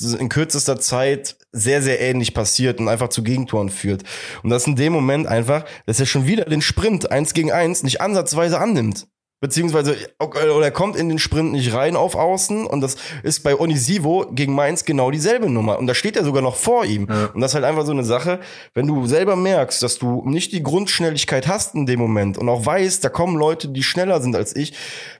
[0.00, 4.02] in kürzester Zeit sehr, sehr ähnlich passiert und einfach zu Gegentoren führt.
[4.42, 7.82] Und das in dem Moment einfach, dass er schon wieder den Sprint eins gegen eins
[7.82, 9.08] nicht ansatzweise annimmt.
[9.40, 13.58] Beziehungsweise, oder er kommt in den Sprint nicht rein auf Außen und das ist bei
[13.58, 15.78] Onisivo gegen Mainz genau dieselbe Nummer.
[15.78, 17.06] Und da steht er sogar noch vor ihm.
[17.10, 17.26] Ja.
[17.34, 18.40] Und das ist halt einfach so eine Sache,
[18.72, 22.64] wenn du selber merkst, dass du nicht die Grundschnelligkeit hast in dem Moment und auch
[22.64, 24.72] weißt, da kommen Leute, die schneller sind als ich.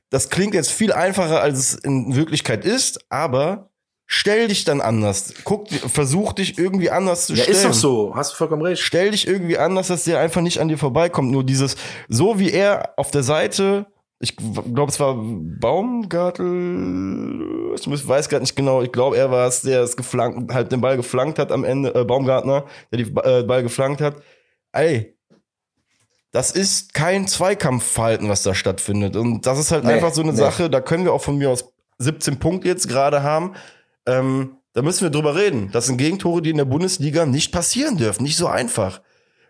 [0.09, 3.71] Das klingt jetzt viel einfacher, als es in Wirklichkeit ist, aber
[4.09, 5.35] Stell dich dann anders.
[5.43, 7.57] Guck, versuch dich irgendwie anders zu ja, stellen.
[7.57, 8.13] Ja, ist doch so.
[8.15, 8.81] Hast du vollkommen recht.
[8.81, 11.33] Stell dich irgendwie anders, dass der einfach nicht an dir vorbeikommt.
[11.33, 11.77] Nur dieses,
[12.09, 13.87] so wie er auf der Seite,
[14.19, 15.15] ich glaube, es war
[15.61, 16.45] Baumgartel,
[17.75, 20.81] ich weiß gar nicht genau, ich glaube, er war es, der es geflankt, halt den
[20.81, 24.17] Ball geflankt hat am Ende, äh, Baumgartner, der die äh, Ball geflankt hat.
[24.73, 25.17] Ey,
[26.33, 29.17] das ist kein Zweikampfverhalten, was da stattfindet.
[29.17, 30.39] Und das ist halt nee, einfach so eine nee.
[30.39, 33.55] Sache, da können wir auch von mir aus 17 Punkte jetzt gerade haben
[34.07, 35.71] ähm, da müssen wir drüber reden.
[35.73, 38.23] Das sind Gegentore, die in der Bundesliga nicht passieren dürfen.
[38.23, 39.03] Nicht so einfach.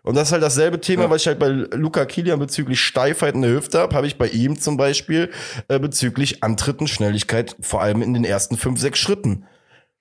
[0.07, 1.09] Und das ist halt dasselbe Thema, ja.
[1.09, 4.29] was ich halt bei Luca Kilian bezüglich Steifheit in der Hüfte habe, habe ich bei
[4.29, 5.29] ihm zum Beispiel
[5.67, 9.45] äh, bezüglich Antritten, Schnelligkeit, vor allem in den ersten fünf, sechs Schritten.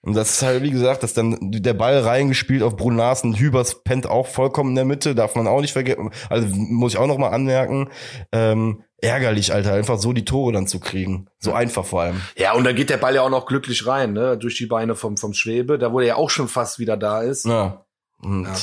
[0.02, 3.34] Und das ist halt, wie gesagt, dass dann der Ball reingespielt auf Bruno Larsen.
[3.34, 6.12] Hübers pennt auch vollkommen in der Mitte, darf man auch nicht vergessen.
[6.30, 7.90] Also muss ich auch noch mal anmerken.
[8.30, 11.26] Ähm, ärgerlich, Alter, einfach so die Tore dann zu kriegen.
[11.40, 12.20] So einfach vor allem.
[12.36, 14.38] Ja, und dann geht der Ball ja auch noch glücklich rein, ne?
[14.38, 17.22] Durch die Beine vom, vom Schwebe, da wo er ja auch schon fast wieder da
[17.22, 17.44] ist.
[17.44, 17.84] Ja.
[18.22, 18.54] Und ja.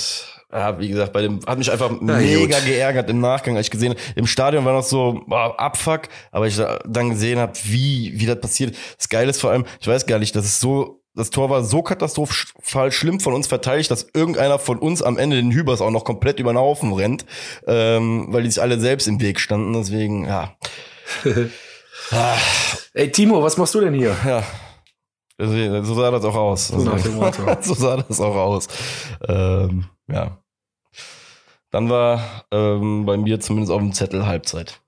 [0.54, 2.68] Ja wie gesagt, bei dem hat mich einfach ja, mega gut.
[2.68, 6.62] geärgert im Nachgang, als ich gesehen im Stadion war noch so boah, Abfuck, aber ich
[6.86, 8.76] dann gesehen habe, wie wie das passiert.
[8.98, 11.64] Das Geile ist vor allem, ich weiß gar nicht, das ist so das Tor war
[11.64, 15.92] so katastrophal schlimm von uns verteidigt, dass irgendeiner von uns am Ende den Hübers auch
[15.92, 17.26] noch komplett über den Haufen rennt,
[17.68, 19.74] ähm, weil die sich alle selbst im Weg standen.
[19.74, 20.56] Deswegen, ja.
[22.12, 22.38] ah.
[22.94, 24.16] Ey, Timo, was machst du denn hier?
[24.26, 24.44] Ja.
[25.40, 26.68] So sah das auch aus.
[26.70, 27.32] So, also,
[27.62, 28.68] so sah das auch aus.
[29.28, 30.43] Ähm, ja.
[31.74, 34.80] Dann war ähm, bei mir zumindest auf dem Zettel Halbzeit.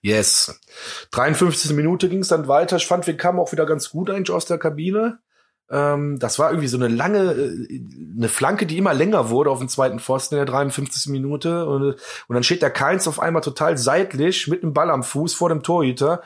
[0.00, 0.58] Yes.
[1.10, 1.72] 53.
[1.72, 2.76] Minute ging es dann weiter.
[2.76, 5.18] Ich fand, wir kamen auch wieder ganz gut eigentlich aus der Kabine.
[5.70, 7.80] Ähm, das war irgendwie so eine lange, äh,
[8.16, 11.12] eine Flanke, die immer länger wurde auf dem zweiten Pfosten in der 53.
[11.12, 11.66] Minute.
[11.66, 11.82] Und,
[12.28, 15.50] und dann steht der Keins auf einmal total seitlich mit dem Ball am Fuß vor
[15.50, 16.22] dem Torhüter.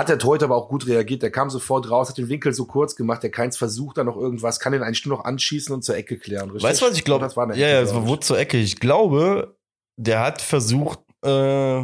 [0.00, 1.20] Hat der Torhüter aber auch gut reagiert.
[1.20, 3.22] Der kam sofort raus, hat den Winkel so kurz gemacht.
[3.22, 6.16] Der Keins versucht da noch irgendwas, kann den eigentlich nur noch anschießen und zur Ecke
[6.16, 6.48] klären.
[6.48, 6.70] Richtig?
[6.70, 7.28] Weißt du, was ich glaube?
[7.54, 8.56] Ja, ja, es wurde zur Ecke.
[8.56, 9.58] Ich glaube,
[9.98, 11.82] der hat versucht, äh,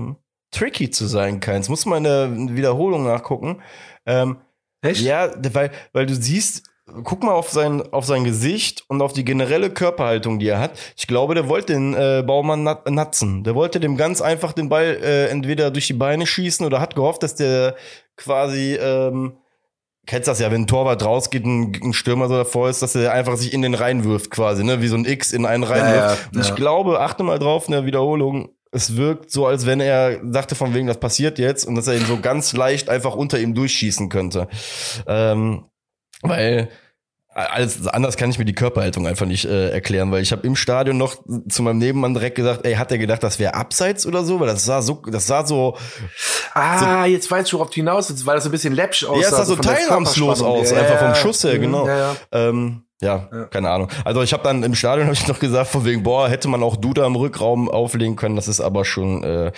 [0.51, 1.69] tricky zu sein, keins.
[1.69, 3.61] Muss man in der Wiederholung nachgucken.
[4.07, 4.39] Ähm,
[4.81, 5.03] Echt?
[5.03, 6.63] Ja, weil, weil du siehst,
[7.05, 10.79] guck mal auf sein, auf sein Gesicht und auf die generelle Körperhaltung, die er hat.
[10.97, 13.45] Ich glaube, der wollte den äh, Baumann nat natzen.
[13.45, 16.95] Der wollte dem ganz einfach den Ball äh, entweder durch die Beine schießen oder hat
[16.95, 17.77] gehofft, dass der
[18.17, 19.37] quasi, ähm,
[20.07, 23.13] kennst das ja, wenn ein Torwart rausgeht, ein, ein Stürmer so davor ist, dass er
[23.13, 25.97] einfach sich in den reinwirft quasi, ne, wie so ein X in einen reinwirft.
[25.97, 29.67] Ja, ja, und ich glaube, achte mal drauf in der Wiederholung, es wirkt so, als
[29.67, 32.89] wenn er dachte von wegen, das passiert jetzt und dass er ihn so ganz leicht
[32.89, 34.49] einfach unter ihm durchschießen könnte.
[35.07, 35.65] Ähm,
[36.23, 36.69] weil
[37.37, 40.57] alles anders kann ich mir die Körperhaltung einfach nicht äh, erklären, weil ich habe im
[40.57, 44.25] Stadion noch zu meinem Nebenmann direkt gesagt, ey, hat er gedacht, das wäre abseits oder
[44.25, 45.77] so, weil das sah so, das sah so.
[46.59, 49.21] Ah, so, jetzt weißt du, worauf du hinaus willst, weil das ein bisschen läppsch aussah.
[49.21, 51.87] Ja, es sah so teilnahmslos aus, ja, einfach vom Schuss her, mhm, genau.
[51.87, 52.17] Ja, ja.
[52.33, 53.91] Ähm, ja, ja, keine Ahnung.
[54.07, 56.63] Also ich habe dann im Stadion habe ich noch gesagt, von wegen, boah, hätte man
[56.63, 58.37] auch Duda im Rückraum auflegen können.
[58.37, 59.53] Das ist aber schon äh,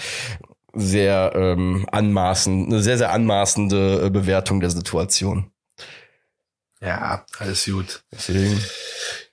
[0.74, 5.52] sehr ähm, anmaßend, eine sehr, sehr anmaßende äh, Bewertung der Situation.
[6.80, 8.02] Ja, alles gut.
[8.12, 8.60] Deswegen.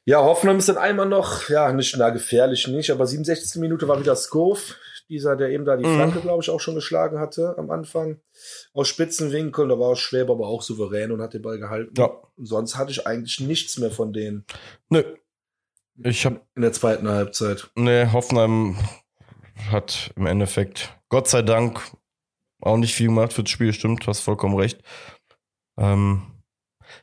[0.05, 3.59] Ja, Hoffenheim ist dann einmal noch, ja, nicht na gefährlich nicht, aber 67.
[3.59, 4.75] Minute war wieder Skov,
[5.09, 5.95] dieser, der eben da die mhm.
[5.95, 8.19] Flanke, glaube ich, auch schon geschlagen hatte am Anfang.
[8.73, 11.93] Aus Spitzenwinkel, da war auch Schwäber aber auch souverän und hat den Ball gehalten.
[11.97, 12.11] Ja.
[12.35, 14.45] Und sonst hatte ich eigentlich nichts mehr von denen.
[14.89, 15.03] Nö.
[16.03, 17.69] Ich habe in der zweiten Halbzeit.
[17.75, 18.77] Nee, Hoffenheim
[19.71, 21.79] hat im Endeffekt, Gott sei Dank,
[22.59, 24.81] auch nicht viel gemacht fürs Spiel, stimmt, hast vollkommen recht.
[25.77, 26.34] Ähm,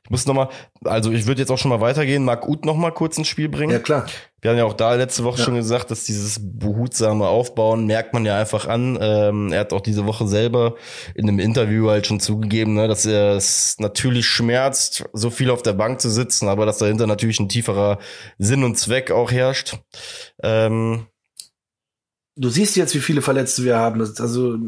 [0.04, 0.48] ich muss noch mal,
[0.84, 3.48] also ich würde jetzt auch schon mal weitergehen, Marc Uth noch mal kurz ins Spiel
[3.48, 3.72] bringen.
[3.72, 4.06] Ja, klar.
[4.40, 5.44] Wir haben ja auch da letzte Woche ja.
[5.44, 8.98] schon gesagt, dass dieses behutsame Aufbauen merkt man ja einfach an.
[9.00, 10.74] Ähm, er hat auch diese Woche selber
[11.14, 15.62] in einem Interview halt schon zugegeben, ne, dass er es natürlich schmerzt, so viel auf
[15.62, 17.98] der Bank zu sitzen, aber dass dahinter natürlich ein tieferer
[18.38, 19.76] Sinn und Zweck auch herrscht.
[20.42, 21.06] Ähm,
[22.36, 24.00] du siehst jetzt, wie viele Verletzte wir haben.
[24.00, 24.58] Also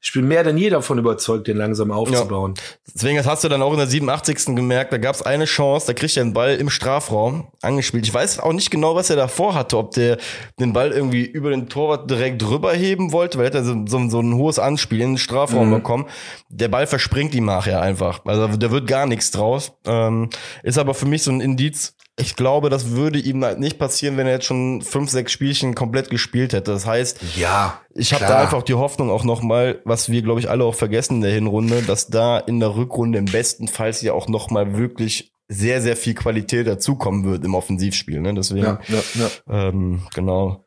[0.00, 2.54] ich bin mehr denn je davon überzeugt, den langsam aufzubauen.
[2.56, 2.62] Ja.
[2.94, 4.54] Deswegen das hast du dann auch in der 87.
[4.54, 8.06] gemerkt, da gab es eine Chance, da kriegt er den Ball im Strafraum angespielt.
[8.06, 10.18] Ich weiß auch nicht genau, was er davor hatte, ob der
[10.60, 14.08] den Ball irgendwie über den Torwart direkt drüber heben wollte, weil er hat so, so,
[14.08, 15.74] so ein hohes Anspiel in den Strafraum mhm.
[15.74, 16.06] bekommen.
[16.48, 18.24] Der Ball verspringt ihm nachher einfach.
[18.24, 19.72] Also da wird gar nichts draus.
[19.84, 20.30] Ähm,
[20.62, 24.16] ist aber für mich so ein Indiz, ich glaube, das würde ihm halt nicht passieren,
[24.16, 26.72] wenn er jetzt schon fünf, sechs Spielchen komplett gespielt hätte.
[26.72, 30.50] Das heißt, ja, ich habe da einfach die Hoffnung auch nochmal, was wir, glaube ich,
[30.50, 34.12] alle auch vergessen in der Hinrunde, dass da in der Rückrunde im besten Fall ja
[34.12, 38.20] auch nochmal wirklich sehr, sehr viel Qualität dazukommen wird im Offensivspiel.
[38.20, 38.34] Ne?
[38.34, 39.68] Deswegen, ja, ja, ja.
[39.68, 40.64] Ähm, genau.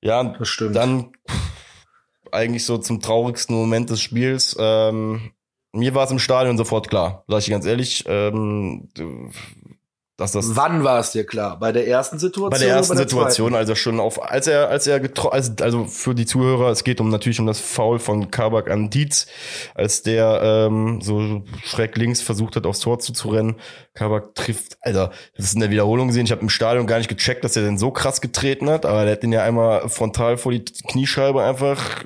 [0.00, 0.76] Ja, das stimmt.
[0.76, 1.12] dann
[2.32, 4.56] eigentlich so zum traurigsten Moment des Spiels.
[4.58, 5.32] Ähm,
[5.72, 8.04] mir war es im Stadion sofort klar, sag ich ganz ehrlich.
[8.06, 8.88] Ähm,
[10.16, 11.58] dass das Wann war es dir klar?
[11.58, 12.50] Bei der ersten Situation?
[12.50, 13.58] Bei der ersten bei der Situation, zweiten?
[13.58, 17.00] also schon auf, als er, als er getro also, also für die Zuhörer, es geht
[17.00, 19.26] um natürlich um das Foul von Kabak an Dietz,
[19.74, 23.56] als der ähm, so schräg links versucht hat, aufs Tor zuzurennen.
[23.94, 26.26] Kabak trifft, Alter, das ist in der Wiederholung gesehen.
[26.26, 29.02] Ich habe im Stadion gar nicht gecheckt, dass er den so krass getreten hat, aber
[29.02, 32.04] der hat den ja einmal frontal vor die Kniescheibe einfach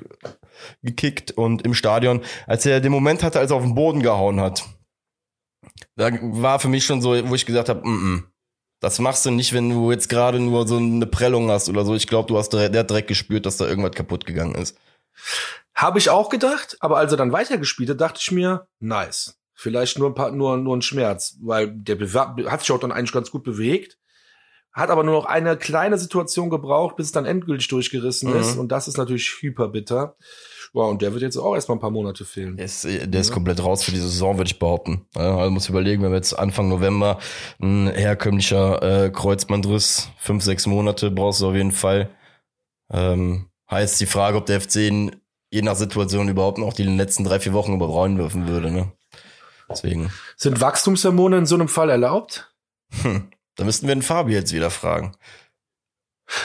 [0.81, 4.41] gekickt und im Stadion, als er den Moment hatte, als er auf den Boden gehauen
[4.41, 4.65] hat
[5.99, 8.23] da war für mich schon so, wo ich gesagt habe, mm -mm,
[8.79, 11.93] das machst du nicht, wenn du jetzt gerade nur so eine Prellung hast oder so.
[11.93, 14.77] Ich glaube, du hast der hat direkt gespürt, dass da irgendwas kaputt gegangen ist.
[15.75, 19.35] Habe ich auch gedacht, aber als er dann weitergespielt hat, dachte ich mir, nice.
[19.53, 21.99] Vielleicht nur ein paar, nur, nur ein Schmerz, weil der
[22.49, 23.97] hat sich auch dann eigentlich ganz gut bewegt,
[24.71, 28.39] hat aber nur noch eine kleine Situation gebraucht, bis es dann endgültig durchgerissen mhm.
[28.39, 30.15] ist und das ist natürlich hyperbitter.
[30.73, 32.57] Ja, und der wird jetzt auch erstmal ein paar Monate fehlen.
[32.57, 35.07] Der ist, der ist komplett raus für die Saison, würde ich behaupten.
[35.15, 37.17] Ja, also muss überlegen, wenn wir jetzt Anfang November
[37.59, 42.09] ein herkömmlicher äh, Kreuzbandriss, fünf, sechs Monate brauchst du auf jeden Fall.
[42.91, 45.15] Ähm, heißt die Frage, ob der FC in,
[45.51, 48.71] je nach Situation überhaupt noch die letzten drei, vier Wochen überrollen dürfen würde.
[48.71, 48.91] Ne?
[49.69, 50.11] Deswegen.
[50.35, 52.53] Sind Wachstumshormone in so einem Fall erlaubt?
[53.01, 55.15] Hm, da müssten wir den Fabi jetzt wieder fragen.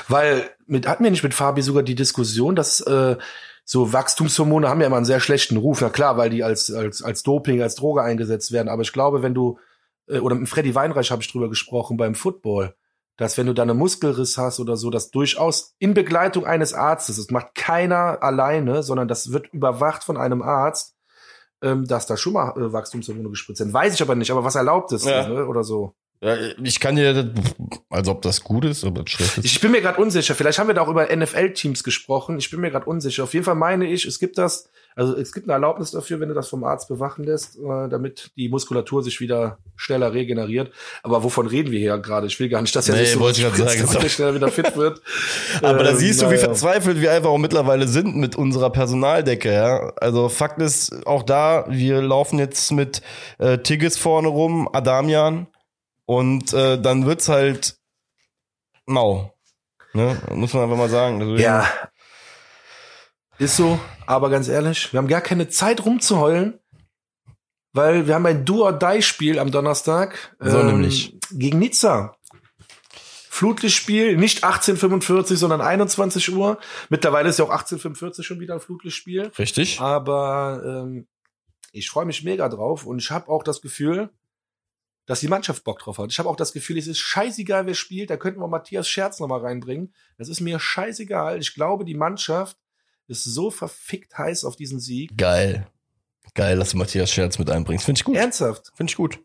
[0.09, 3.17] Weil mit, hatten wir nicht mit Fabi sogar die Diskussion, dass äh,
[3.65, 7.03] so Wachstumshormone haben ja immer einen sehr schlechten Ruf, ja klar, weil die als, als,
[7.03, 8.69] als Doping, als Droge eingesetzt werden.
[8.69, 9.59] Aber ich glaube, wenn du,
[10.07, 12.75] äh, oder mit Freddy Weinreich habe ich drüber gesprochen beim Football,
[13.17, 17.17] dass wenn du da einen Muskelriss hast oder so, dass durchaus in Begleitung eines Arztes,
[17.17, 20.97] das macht keiner alleine, sondern das wird überwacht von einem Arzt,
[21.63, 23.73] ähm, dass da schon mal äh, Wachstumshormone gespritzt sind.
[23.73, 25.29] Weiß ich aber nicht, aber was erlaubt ist ja.
[25.29, 25.95] ne, oder so.
[26.21, 27.35] Ja, ich kann dir,
[27.91, 29.45] also ob das gut ist, das schlecht ist.
[29.45, 30.35] Ich bin mir gerade unsicher.
[30.35, 32.39] Vielleicht haben wir da auch über NFL-Teams gesprochen.
[32.39, 33.25] Ich bin mir gerade unsicher.
[33.25, 36.31] Auf jeden Fall meine ich, es gibt das, also es gibt eine Erlaubnis dafür, wenn
[36.31, 40.73] du das vom Arzt bewachen lässt, äh, damit die Muskulatur sich wieder schneller regeneriert.
[41.03, 42.27] Aber wovon reden wir hier gerade?
[42.27, 44.49] Ich will gar nicht, dass er nee, so wollte ich sagen, damit er schneller wieder
[44.49, 45.03] fit wird.
[45.61, 49.53] Aber ähm, da siehst du, wie verzweifelt wir einfach auch mittlerweile sind mit unserer Personaldecke.
[49.53, 49.93] Ja?
[49.97, 53.03] Also Fakt ist auch da, wir laufen jetzt mit
[53.37, 55.49] äh, Tigges vorne rum, Adamian
[56.07, 57.77] und äh, dann wird's halt
[58.87, 59.35] mau.
[59.93, 60.21] Ne?
[60.35, 61.21] Muss man einfach mal sagen.
[61.21, 61.41] Deswegen.
[61.41, 61.69] Ja.
[63.39, 66.61] Ist so, aber ganz ehrlich, wir haben gar keine Zeit rumzuheulen,
[67.73, 71.19] weil wir haben ein Do-or-Die-Spiel am Donnerstag so ähm, nämlich.
[71.33, 72.17] gegen Nizza.
[73.29, 76.59] Flutlichtspiel, nicht 1845, sondern 21 Uhr.
[76.89, 79.33] Mittlerweile ist ja auch 1845 schon wieder ein Flutlichtspiel.
[79.37, 79.81] Richtig.
[79.81, 81.09] Aber ähm,
[81.73, 84.11] ich freue mich mega drauf und ich habe auch das Gefühl,
[85.07, 86.11] dass die Mannschaft Bock drauf hat.
[86.11, 88.11] Ich habe auch das Gefühl, es ist scheißegal, wer spielt.
[88.11, 89.95] Da könnten wir Matthias Scherz nochmal reinbringen.
[90.19, 91.41] Das ist mir scheißegal.
[91.41, 92.57] Ich glaube, die Mannschaft
[93.07, 95.17] ist so verfickt heiß auf diesen Sieg.
[95.17, 95.67] Geil.
[96.35, 97.85] Geil, dass du Matthias Scherz mit einbringst.
[97.85, 98.17] Finde ich gut.
[98.17, 98.73] Ernsthaft?
[98.75, 99.21] Finde ich gut.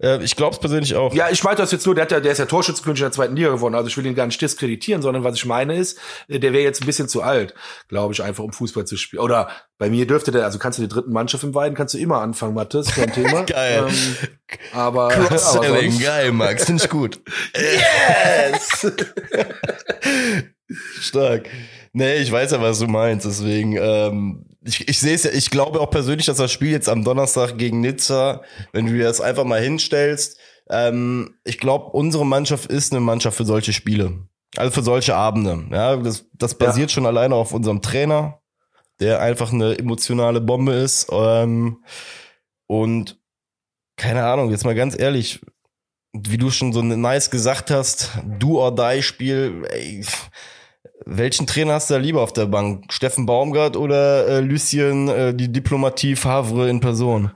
[0.00, 1.14] Äh, ich glaube es persönlich auch.
[1.14, 3.12] Ja, ich meine das jetzt nur, der, hat ja, der ist ja Torschützenkönig in der
[3.12, 3.74] zweiten Liga geworden.
[3.74, 5.98] Also ich will ihn gar nicht diskreditieren, sondern was ich meine ist,
[6.28, 7.54] äh, der wäre jetzt ein bisschen zu alt,
[7.88, 9.22] glaube ich, einfach um Fußball zu spielen.
[9.22, 9.48] Oder
[9.78, 12.20] bei mir dürfte der, also kannst du die dritten Mannschaft im Weiden, kannst du immer
[12.20, 13.42] anfangen, Mathis, kein Thema.
[13.46, 13.86] geil.
[13.88, 14.28] Ähm,
[14.72, 17.20] aber, Cross-Selling, geil, Max, finde ich gut.
[17.54, 18.92] yes!
[21.00, 21.48] Stark.
[21.92, 25.50] Nee, ich weiß ja, was du meinst, deswegen, ähm, ich, ich sehe es ja, ich
[25.50, 28.42] glaube auch persönlich, dass das Spiel jetzt am Donnerstag gegen Nizza,
[28.72, 30.38] wenn du dir das einfach mal hinstellst,
[30.70, 34.26] ähm, ich glaube, unsere Mannschaft ist eine Mannschaft für solche Spiele.
[34.56, 35.64] Also für solche Abende.
[35.70, 36.94] Ja, das, das basiert ja.
[36.94, 38.40] schon alleine auf unserem Trainer,
[39.00, 41.08] der einfach eine emotionale Bombe ist.
[41.10, 41.82] Ähm,
[42.66, 43.18] und
[43.96, 45.40] keine Ahnung, jetzt mal ganz ehrlich,
[46.12, 50.04] wie du schon so nice gesagt hast, do or die Spiel, ey,
[51.06, 52.92] welchen Trainer hast du da lieber auf der Bank?
[52.92, 57.32] Steffen Baumgart oder äh, Lucien, äh, die Diplomatie Favre in Person?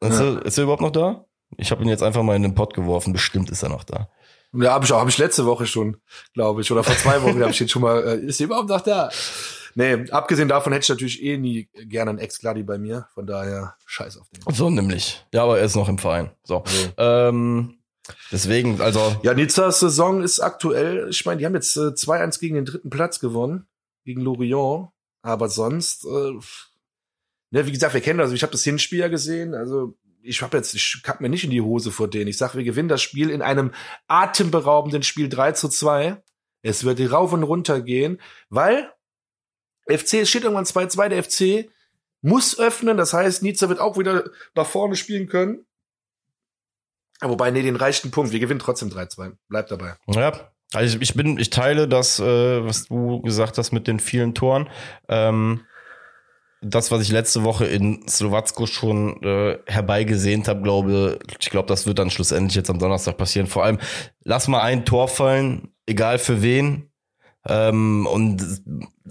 [0.00, 0.26] Ist, ja.
[0.26, 1.24] er, ist er überhaupt noch da?
[1.56, 3.12] Ich habe ihn jetzt einfach mal in den Pott geworfen.
[3.12, 4.08] Bestimmt ist er noch da.
[4.52, 5.96] Ja, habe ich auch, habe ich letzte Woche schon,
[6.34, 8.02] glaube ich, oder vor zwei Wochen habe ich ihn schon mal.
[8.02, 9.10] Äh, ist er überhaupt noch da?
[9.74, 13.08] Nee, abgesehen davon hätte ich natürlich eh nie gerne einen Ex-Gladi bei mir.
[13.14, 14.54] Von daher, scheiß auf den.
[14.54, 15.24] So nämlich.
[15.34, 16.30] Ja, aber er ist noch im Verein.
[16.44, 16.64] So.
[16.66, 16.92] Nee.
[16.96, 17.78] Ähm,
[18.32, 19.16] deswegen, also.
[19.22, 22.90] Ja, Nizzas Saison ist aktuell, ich meine, die haben jetzt äh, 2-1 gegen den dritten
[22.90, 23.66] Platz gewonnen,
[24.04, 24.88] gegen Lorient.
[25.22, 26.32] Aber sonst, äh,
[27.50, 28.32] ne, wie gesagt, wir kennen das.
[28.32, 29.54] Ich habe das Hinspiel ja gesehen.
[29.54, 32.28] Also ich habe jetzt, ich kack mir nicht in die Hose vor denen.
[32.28, 33.72] Ich sage, wir gewinnen das Spiel in einem
[34.08, 36.22] atemberaubenden Spiel 3 zu 2.
[36.62, 38.90] Es wird rauf und runter gehen, weil
[39.88, 41.70] FC, es steht irgendwann 2-2, der FC
[42.22, 42.96] muss öffnen.
[42.96, 45.64] Das heißt, Nizza wird auch wieder nach vorne spielen können.
[47.22, 48.32] Wobei, nee, den reichten Punkt.
[48.32, 49.32] Wir gewinnen trotzdem 3-2.
[49.48, 49.94] Bleibt dabei.
[50.08, 50.32] Ja.
[50.72, 54.68] Also ich bin, ich teile das, äh, was du gesagt hast mit den vielen Toren.
[55.08, 55.62] Ähm,
[56.60, 61.86] das, was ich letzte Woche in Slowacko schon äh, herbeigesehnt habe, glaube ich, glaube, das
[61.86, 63.46] wird dann schlussendlich jetzt am Donnerstag passieren.
[63.46, 63.78] Vor allem,
[64.24, 66.90] lass mal ein Tor fallen, egal für wen.
[67.48, 68.42] Ähm, und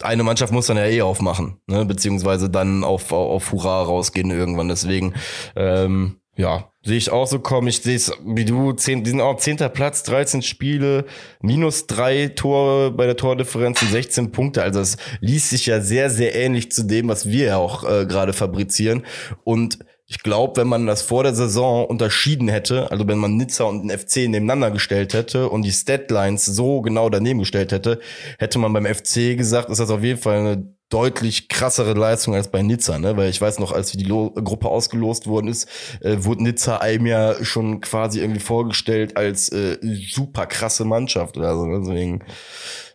[0.02, 1.86] eine Mannschaft muss dann ja eh aufmachen, ne?
[1.86, 4.68] beziehungsweise dann auf, auf, auf Hurra rausgehen irgendwann.
[4.68, 5.14] Deswegen,
[5.56, 7.68] ähm, ja, sehe ich auch so kommen.
[7.68, 11.06] Ich sehe es wie du, zehn, die sind auch zehnter Platz, 13 Spiele,
[11.42, 14.62] minus drei Tore bei der Tordifferenz und 16 Punkte.
[14.62, 18.34] Also es liest sich ja sehr, sehr ähnlich zu dem, was wir auch äh, gerade
[18.34, 19.04] fabrizieren.
[19.44, 23.64] Und ich glaube, wenn man das vor der Saison unterschieden hätte, also wenn man Nizza
[23.64, 28.00] und den FC nebeneinander gestellt hätte und die Statlines so genau daneben gestellt hätte,
[28.38, 32.52] hätte man beim FC gesagt, ist das auf jeden Fall eine deutlich krassere Leistung als
[32.52, 33.18] bei Nizza, ne?
[33.18, 35.68] Weil ich weiß noch, als die Lo Gruppe ausgelost worden ist,
[36.02, 41.56] äh, wurde Nizza einem ja schon quasi irgendwie vorgestellt als äh, super krasse Mannschaft oder
[41.56, 41.66] so.
[41.66, 41.80] ne?
[41.80, 42.24] Deswegen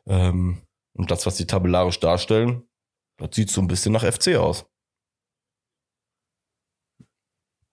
[0.07, 0.63] ähm,
[0.95, 2.63] und das, was die tabellarisch darstellen,
[3.19, 4.67] das sieht so ein bisschen nach FC aus.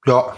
[0.06, 0.38] Ja,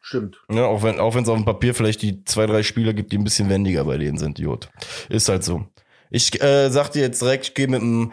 [0.00, 0.40] stimmt.
[0.50, 3.12] Ja, auch wenn auch wenn es auf dem Papier vielleicht die zwei, drei Spieler gibt,
[3.12, 4.70] die ein bisschen wendiger bei denen sind, Jod.
[5.08, 5.66] Ist halt so.
[6.10, 8.12] Ich äh, sag dir jetzt direkt, ich gehe mit einem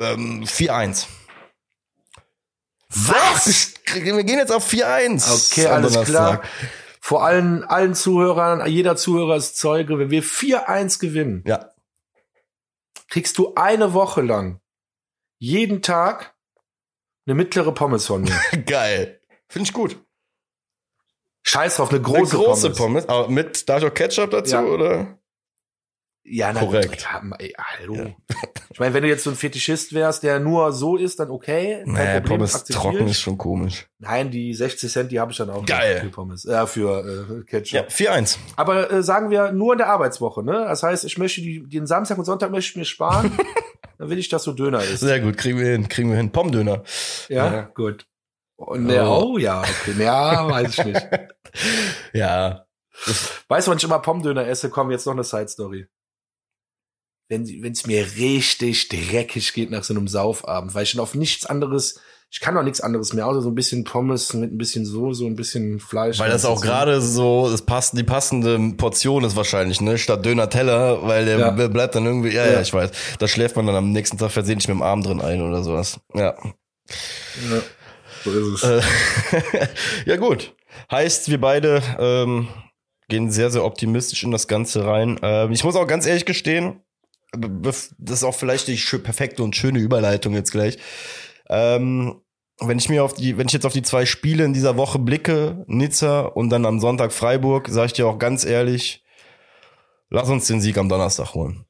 [0.00, 1.06] ähm, 4-1.
[2.88, 3.74] Was?
[3.94, 5.52] Wir gehen jetzt auf 4-1.
[5.52, 6.42] Okay, alles klar.
[7.00, 11.70] Vor allen, allen Zuhörern, jeder Zuhörer ist Zeuge, wenn wir 4-1 gewinnen, Ja.
[13.08, 14.60] kriegst du eine Woche lang
[15.38, 16.34] jeden Tag
[17.26, 18.34] eine mittlere Pommes von mir.
[18.66, 19.20] Geil.
[19.48, 20.00] Finde ich gut.
[21.42, 23.06] Scheiß drauf, eine Große, eine große Pommes.
[23.06, 23.08] Pommes.
[23.08, 24.62] Aber mit, da ist auch Ketchup dazu, Ja.
[24.64, 25.18] oder?
[26.28, 27.02] Ja, na, Korrekt.
[27.02, 27.94] Ja, ey, hallo.
[27.94, 28.06] Ja.
[28.72, 31.82] Ich meine, wenn du jetzt so ein Fetischist wärst, der nur so ist, dann okay.
[31.84, 33.86] Kein Naja, Problem, Pommes trocken ist schon komisch.
[33.98, 36.00] Nein, die 60 Cent, die habe ich dann auch Geil.
[36.00, 37.72] für Pommes, äh, für äh, Ketchup.
[37.98, 38.38] Ja, 4-1.
[38.56, 40.64] Aber äh, sagen wir nur in der Arbeitswoche, ne?
[40.68, 43.30] Das heißt, ich möchte die, den Samstag und Sonntag möchte ich mir sparen.
[43.98, 45.00] dann will ich, dass so Döner ist.
[45.00, 46.32] Sehr gut, kriegen wir hin, kriegen wir hin.
[46.32, 46.82] Pommdöner.
[47.28, 47.62] Ja, Ja.
[47.74, 48.04] gut.
[48.76, 49.32] Ne, Oh.
[49.34, 49.92] oh ja, okay.
[50.02, 51.08] Ja, weiß ich nicht.
[52.12, 52.66] Ja.
[53.48, 54.68] Weißt du, wann ich immer Pommdöner esse?
[54.70, 55.86] Komm, jetzt noch eine Side Story.
[57.28, 61.44] Wenn es mir richtig dreckig geht nach so einem Saufabend, weil ich schon auf nichts
[61.44, 62.00] anderes,
[62.30, 65.24] ich kann doch nichts anderes mehr, außer so ein bisschen Pommes mit ein bisschen Soße
[65.24, 66.18] ein bisschen Fleisch.
[66.18, 69.98] Weil das auch gerade so, das passt, die passende Portion ist wahrscheinlich, ne?
[69.98, 71.50] Statt Döner-Teller, weil der Ja.
[71.50, 72.60] bleibt dann irgendwie, ja, ja, Ja.
[72.60, 72.90] ich weiß.
[73.18, 75.98] Da schläft man dann am nächsten Tag versehentlich mit dem Arm drin ein oder sowas.
[76.14, 76.34] Ja.
[77.50, 77.62] Ja,
[78.24, 78.62] so ist es.
[78.62, 78.82] Äh,
[80.06, 80.54] ja, gut.
[80.90, 82.48] Heißt, wir beide ähm,
[83.08, 85.18] gehen sehr, sehr optimistisch in das Ganze rein.
[85.22, 86.80] Ähm, ich muss auch ganz ehrlich gestehen,
[87.36, 90.78] das ist auch vielleicht die perfekte und schöne Überleitung jetzt gleich.
[91.48, 92.20] Ähm,
[92.60, 94.98] wenn ich mir auf die, wenn ich jetzt auf die zwei Spiele in dieser Woche
[94.98, 99.04] blicke, Nizza und dann am Sonntag Freiburg, sage ich dir auch ganz ehrlich,
[100.10, 101.66] lass uns den Sieg am Donnerstag holen.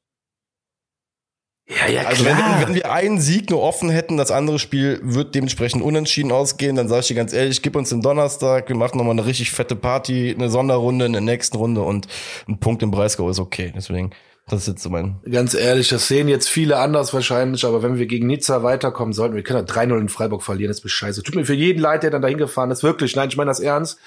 [1.67, 2.61] ja, ja, Also wenn, klar.
[2.61, 6.87] wenn wir einen Sieg nur offen hätten, das andere Spiel wird dementsprechend unentschieden ausgehen, dann
[6.87, 9.75] sage ich dir ganz ehrlich, gib uns den Donnerstag, wir machen nochmal eine richtig fette
[9.75, 12.07] Party, eine Sonderrunde in der nächsten Runde und
[12.47, 13.73] ein Punkt im Breisgau ist okay.
[13.75, 14.11] Deswegen,
[14.49, 15.19] das ist jetzt so mein...
[15.29, 19.35] Ganz ehrlich, das sehen jetzt viele anders wahrscheinlich, aber wenn wir gegen Nizza weiterkommen sollten,
[19.35, 21.21] wir können ja 3-0 in Freiburg verlieren, das ist scheiße.
[21.21, 23.15] Tut mir für jeden leid, der dann dahin gefahren ist, wirklich.
[23.15, 23.99] Nein, ich meine das ernst.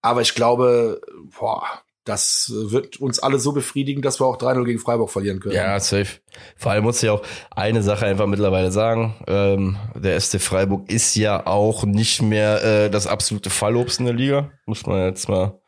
[0.00, 1.00] Aber ich glaube,
[1.38, 1.66] boah,
[2.04, 5.54] das wird uns alle so befriedigen, dass wir auch 3-0 gegen Freiburg verlieren können.
[5.54, 6.20] Ja, safe.
[6.56, 9.14] Vor allem muss ich auch eine Sache einfach mittlerweile sagen.
[9.26, 14.14] Ähm, der SC Freiburg ist ja auch nicht mehr äh, das absolute Fallobst in der
[14.14, 14.52] Liga.
[14.66, 15.60] Muss man jetzt mal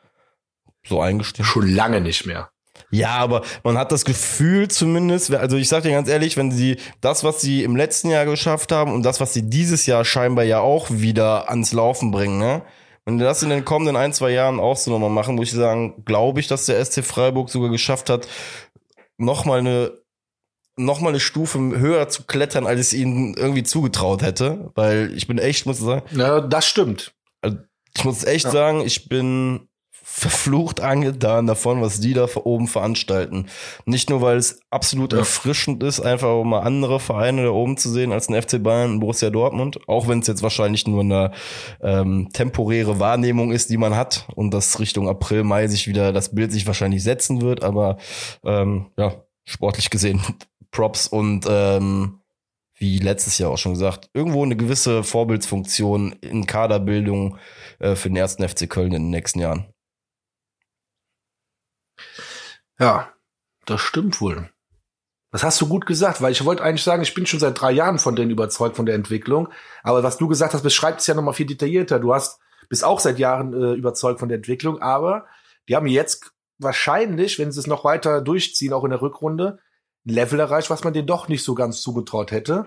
[0.87, 1.45] so eingestehen.
[1.45, 2.51] Schon lange nicht mehr.
[2.91, 6.77] Ja, aber man hat das Gefühl zumindest, also ich sag dir ganz ehrlich, wenn sie
[7.01, 10.45] das, was sie im letzten Jahr geschafft haben und das, was sie dieses Jahr scheinbar
[10.45, 12.63] ja auch wieder ans Laufen bringen, ne?
[13.05, 15.55] Wenn die das in den kommenden ein, zwei Jahren auch so nochmal machen, muss ich
[15.55, 18.27] sagen, glaube ich, dass der SC Freiburg sogar geschafft hat,
[19.17, 19.93] nochmal eine
[20.79, 24.71] noch mal eine Stufe höher zu klettern, als ich ihnen irgendwie zugetraut hätte.
[24.75, 27.15] Weil ich bin echt, muss ich sagen, Ja, das stimmt.
[27.97, 28.51] ich muss echt Ja.
[28.51, 29.69] sagen, ich bin
[30.19, 33.49] verflucht angetan davon, was die da oben veranstalten.
[33.85, 35.19] Nicht nur, weil es absolut ja.
[35.19, 38.93] erfrischend ist, einfach um mal andere Vereine da oben zu sehen als ein FC Bayern
[38.93, 41.33] und Borussia Dortmund, auch wenn es jetzt wahrscheinlich nur eine
[41.83, 46.35] ähm, temporäre Wahrnehmung ist, die man hat und das Richtung April, Mai sich wieder das
[46.35, 47.99] Bild sich wahrscheinlich setzen wird, aber
[48.43, 50.23] ähm, ja, sportlich gesehen
[50.71, 52.21] Props und ähm,
[52.79, 57.37] wie letztes Jahr auch schon gesagt, irgendwo eine gewisse Vorbildsfunktion in Kaderbildung
[57.81, 59.67] äh, für den ersten FC Köln in den nächsten Jahren.
[62.79, 63.13] Ja,
[63.65, 64.51] das stimmt wohl.
[65.33, 67.73] Das hast du gut gesagt, weil ich wollte eigentlich sagen, ich bin schon seit drei
[67.73, 69.49] Jahren von denen überzeugt von der Entwicklung.
[69.83, 71.99] Aber was du gesagt hast, beschreibt es ja nochmal viel detaillierter.
[71.99, 75.27] Du hast bist auch seit Jahren äh, überzeugt von der Entwicklung, aber
[75.69, 79.59] die haben jetzt wahrscheinlich, wenn sie es noch weiter durchziehen, auch in der Rückrunde,
[80.07, 82.67] ein Level erreicht, was man denen doch nicht so ganz zugetraut hätte.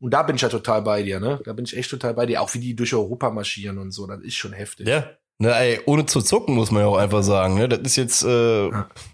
[0.00, 1.40] Und da bin ich ja total bei dir, ne?
[1.44, 2.42] Da bin ich echt total bei dir.
[2.42, 4.88] Auch wie die durch Europa marschieren und so, das ist schon heftig.
[4.88, 5.10] Ja.
[5.42, 7.56] Ne, ey, ohne zu zucken, muss man ja auch einfach sagen.
[7.56, 7.68] Ne?
[7.68, 8.70] Das ist jetzt äh,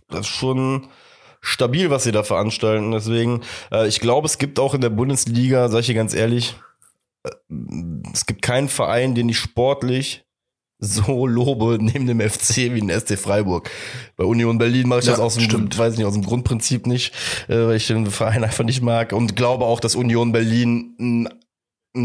[0.08, 0.88] das ist schon
[1.40, 2.90] stabil, was sie da veranstalten.
[2.90, 3.40] Deswegen,
[3.72, 6.54] äh, ich glaube, es gibt auch in der Bundesliga, sag ich dir ganz ehrlich,
[7.22, 7.30] äh,
[8.12, 10.26] es gibt keinen Verein, den ich sportlich
[10.78, 13.70] so lobe neben dem FC wie den SC Freiburg.
[14.18, 15.78] Bei Union Berlin mache ich ja, das aus dem, stimmt.
[15.78, 17.14] weiß nicht, aus dem Grundprinzip nicht,
[17.48, 21.28] äh, weil ich den Verein einfach nicht mag und glaube auch, dass Union Berlin ein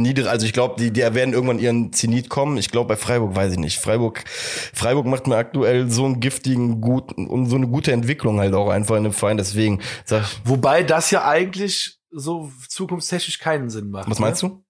[0.01, 2.57] niedrig, also ich glaube, die, die werden irgendwann ihren Zenit kommen.
[2.57, 3.79] Ich glaube, bei Freiburg weiß ich nicht.
[3.79, 8.53] Freiburg, Freiburg macht mir aktuell so einen giftigen, guten und so eine gute Entwicklung halt
[8.53, 9.37] auch einfach in dem Verein.
[9.37, 14.09] Deswegen sag ich, Wobei das ja eigentlich so zukunftstechnisch keinen Sinn macht.
[14.09, 14.49] Was meinst ne?
[14.49, 14.63] du?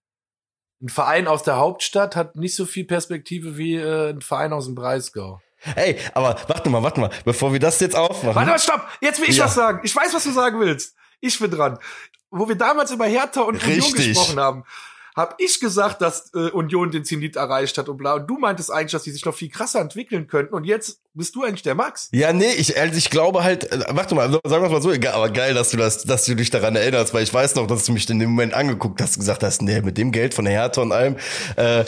[0.83, 4.65] ein Verein aus der Hauptstadt hat nicht so viel Perspektive wie äh, ein Verein aus
[4.65, 5.41] dem Breisgau.
[5.75, 8.35] Ey, aber warte mal, warte mal, bevor wir das jetzt aufmachen.
[8.35, 8.85] Warte mal, stopp!
[8.99, 9.45] Jetzt will ich ja.
[9.45, 9.79] was sagen.
[9.83, 10.95] Ich weiß, was du sagen willst.
[11.21, 11.79] Ich bin dran.
[12.29, 13.93] Wo wir damals über Hertha und Richtig.
[13.93, 14.63] Union gesprochen haben,
[15.15, 18.15] habe ich gesagt, dass äh, Union den Zenit erreicht hat und bla.
[18.15, 20.53] Und du meintest eigentlich, dass die sich noch viel krasser entwickeln könnten.
[20.53, 22.09] Und jetzt bist du eigentlich der Max.
[22.11, 25.29] Ja, nee, ich, also ich glaube halt, äh, warte mal, sagen wir mal so, aber
[25.29, 27.91] geil, dass du das, dass du dich daran erinnerst, weil ich weiß noch, dass du
[27.91, 30.81] mich in dem Moment angeguckt hast, gesagt hast, nee, mit dem Geld von der Hertha
[30.81, 31.17] und allem,
[31.55, 31.85] äh,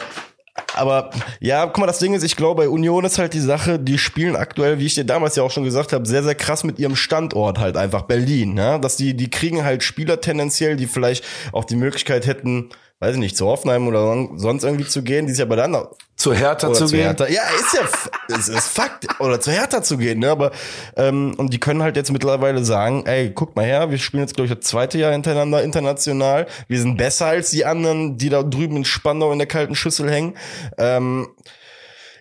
[0.74, 1.10] aber
[1.42, 3.98] ja, guck mal, das Ding ist, ich glaube, bei Union ist halt die Sache, die
[3.98, 6.80] spielen aktuell, wie ich dir damals ja auch schon gesagt habe, sehr, sehr krass mit
[6.80, 8.58] ihrem Standort halt einfach Berlin.
[8.58, 8.78] Ja?
[8.78, 12.70] Dass die, die kriegen halt Spieler tendenziell, die vielleicht auch die Möglichkeit hätten,
[13.00, 15.76] weiß ich nicht, zu Hoffenheim oder sonst irgendwie zu gehen, die ist ja bei dann
[16.16, 17.26] zu Hertha zu, zu Hertha.
[17.26, 17.36] gehen.
[17.36, 20.52] Ja, ist ja es ist Fakt oder zu Hertha zu gehen, ne, aber
[20.96, 24.36] ähm, und die können halt jetzt mittlerweile sagen, ey, guck mal her, wir spielen jetzt
[24.36, 28.44] glaube ich das zweite Jahr hintereinander international, wir sind besser als die anderen, die da
[28.44, 30.36] drüben in Spandau in der kalten Schüssel hängen.
[30.78, 31.28] Ähm,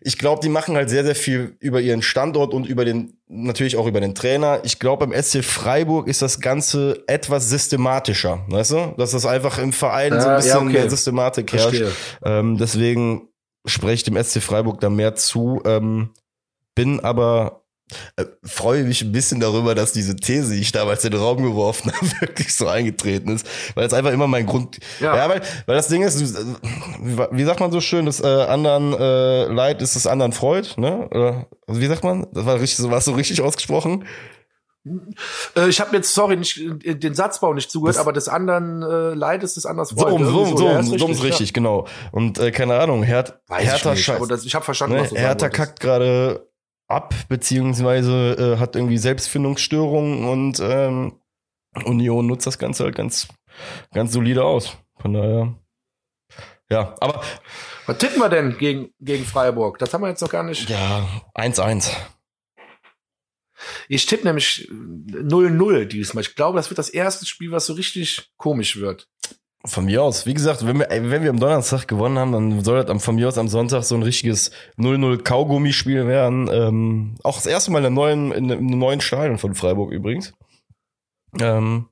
[0.07, 3.77] ich glaube, die machen halt sehr, sehr viel über ihren Standort und über den, natürlich
[3.79, 4.61] auch über den Trainer.
[4.63, 8.95] Ich glaube, beim SC Freiburg ist das Ganze etwas systematischer, weißt du?
[8.99, 10.73] Dass das einfach im Verein ja, so ein bisschen ja, okay.
[10.73, 11.83] mehr Systematik herrscht.
[12.23, 13.29] Ähm, deswegen
[13.65, 15.63] spreche ich dem SC Freiburg da mehr zu.
[15.65, 16.11] Ähm,
[16.75, 17.64] bin aber
[18.17, 21.43] äh, freue mich ein bisschen darüber, dass diese These, die ich damals in den Raum
[21.43, 25.43] geworfen habe, wirklich so eingetreten ist, weil es einfach immer mein Grund, ja, ja weil,
[25.67, 29.97] weil das Ding ist, wie sagt man so schön, das äh, anderen äh, Leid ist
[29.97, 31.09] das anderen Freud, ne?
[31.11, 32.27] Oder, also wie sagt man?
[32.33, 34.05] Das war richtig, so war so richtig ausgesprochen.
[35.57, 38.83] Äh, ich habe jetzt, sorry, nicht äh, den Satzbau nicht zugehört, das aber des anderen
[38.83, 40.23] äh, Leid ist des anderen Freud.
[40.23, 41.87] So, so, so, so, ja, so, richtig, richtig, genau.
[42.13, 44.27] Und äh, keine Ahnung, Herd, Hertha Scheiß.
[44.29, 46.47] Das, ich habe verstanden, ne, was du Hertha kackt gerade
[46.95, 51.21] ab, beziehungsweise äh, hat irgendwie Selbstfindungsstörungen und ähm,
[51.85, 53.29] Union nutzt das Ganze halt ganz,
[53.93, 54.77] ganz solide aus.
[54.97, 55.55] Von daher.
[56.71, 57.23] Ja, aber.
[57.87, 59.79] Was tippen wir denn gegen, gegen Freiburg?
[59.79, 60.71] Das haben wir jetzt noch gar nicht.
[60.71, 61.91] Ja, 1-1.
[63.89, 66.23] Ich tippe nämlich 0-0 diesmal.
[66.23, 69.09] Ich glaube, das wird das erste Spiel, was so richtig komisch wird.
[69.67, 70.27] Von mir aus.
[70.27, 73.29] Wie gesagt, wenn wir, wenn wir am Donnerstag gewonnen haben, dann soll das von mir
[73.29, 76.51] aus am Sonntag so ein richtiges 0-0 Kaugummispiel werden.
[76.53, 80.35] Ähm, auch das erste Mal in, der neuen, in einem neuen Stadion von Freiburg übrigens.
[81.41, 81.87] Ähm,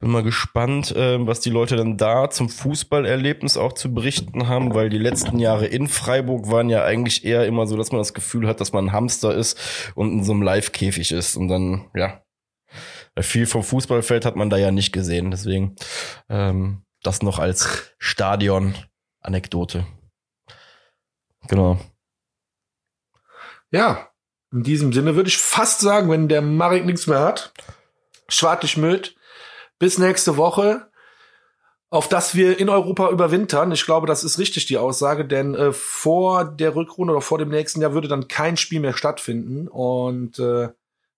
[0.00, 4.74] bin mal gespannt, äh, was die Leute dann da zum Fußballerlebnis auch zu berichten haben,
[4.74, 8.14] weil die letzten Jahre in Freiburg waren ja eigentlich eher immer so, dass man das
[8.14, 11.36] Gefühl hat, dass man ein Hamster ist und in so einem Live-Käfig ist.
[11.36, 12.22] Und dann, ja,
[13.18, 15.30] viel vom Fußballfeld hat man da ja nicht gesehen.
[15.30, 15.76] Deswegen
[16.30, 19.86] ähm, das noch als Stadion-Anekdote.
[21.48, 21.78] Genau.
[23.70, 24.10] Ja,
[24.52, 27.52] in diesem Sinne würde ich fast sagen, wenn der Marek nichts mehr hat,
[28.28, 29.16] schwartig Müd,
[29.78, 30.90] bis nächste Woche,
[31.88, 33.72] auf dass wir in Europa überwintern.
[33.72, 37.48] Ich glaube, das ist richtig die Aussage, denn äh, vor der Rückrunde oder vor dem
[37.48, 39.66] nächsten Jahr würde dann kein Spiel mehr stattfinden.
[39.66, 40.68] Und äh,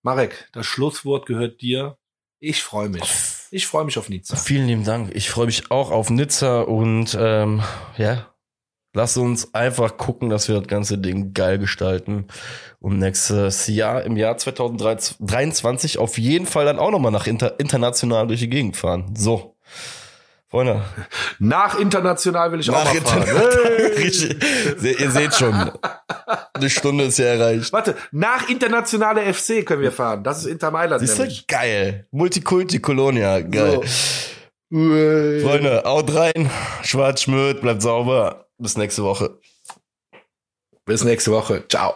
[0.01, 1.97] Marek, das Schlusswort gehört dir.
[2.39, 3.32] Ich freue mich.
[3.53, 4.35] Ich freue mich auf Nizza.
[4.35, 5.11] Vielen lieben Dank.
[5.13, 7.61] Ich freue mich auch auf Nizza und ähm,
[7.97, 8.33] ja,
[8.95, 12.27] Lass uns einfach gucken, dass wir das ganze Ding geil gestalten.
[12.79, 18.27] Und nächstes Jahr, im Jahr 2023, auf jeden Fall dann auch nochmal nach inter, international
[18.27, 19.15] durch die Gegend fahren.
[19.17, 19.52] So.
[20.53, 20.83] Freunde.
[21.39, 23.23] Nach international will ich nach auch mal fahren.
[23.95, 24.95] Hey.
[24.99, 25.71] Ihr seht schon.
[26.53, 27.73] Eine Stunde ist ja erreicht.
[27.73, 30.23] Warte, nach internationale FC können wir fahren.
[30.23, 31.01] Das ist Inter Mailand.
[31.01, 31.27] Siehst du?
[31.47, 32.05] Geil.
[32.11, 33.39] Multikulti Colonia.
[33.39, 33.81] Geil.
[33.81, 34.77] So.
[34.77, 36.51] Freunde, haut rein.
[36.83, 38.45] Schwarz schmört, bleibt sauber.
[38.59, 39.39] Bis nächste Woche.
[40.85, 41.63] Bis nächste Woche.
[41.67, 41.95] Ciao.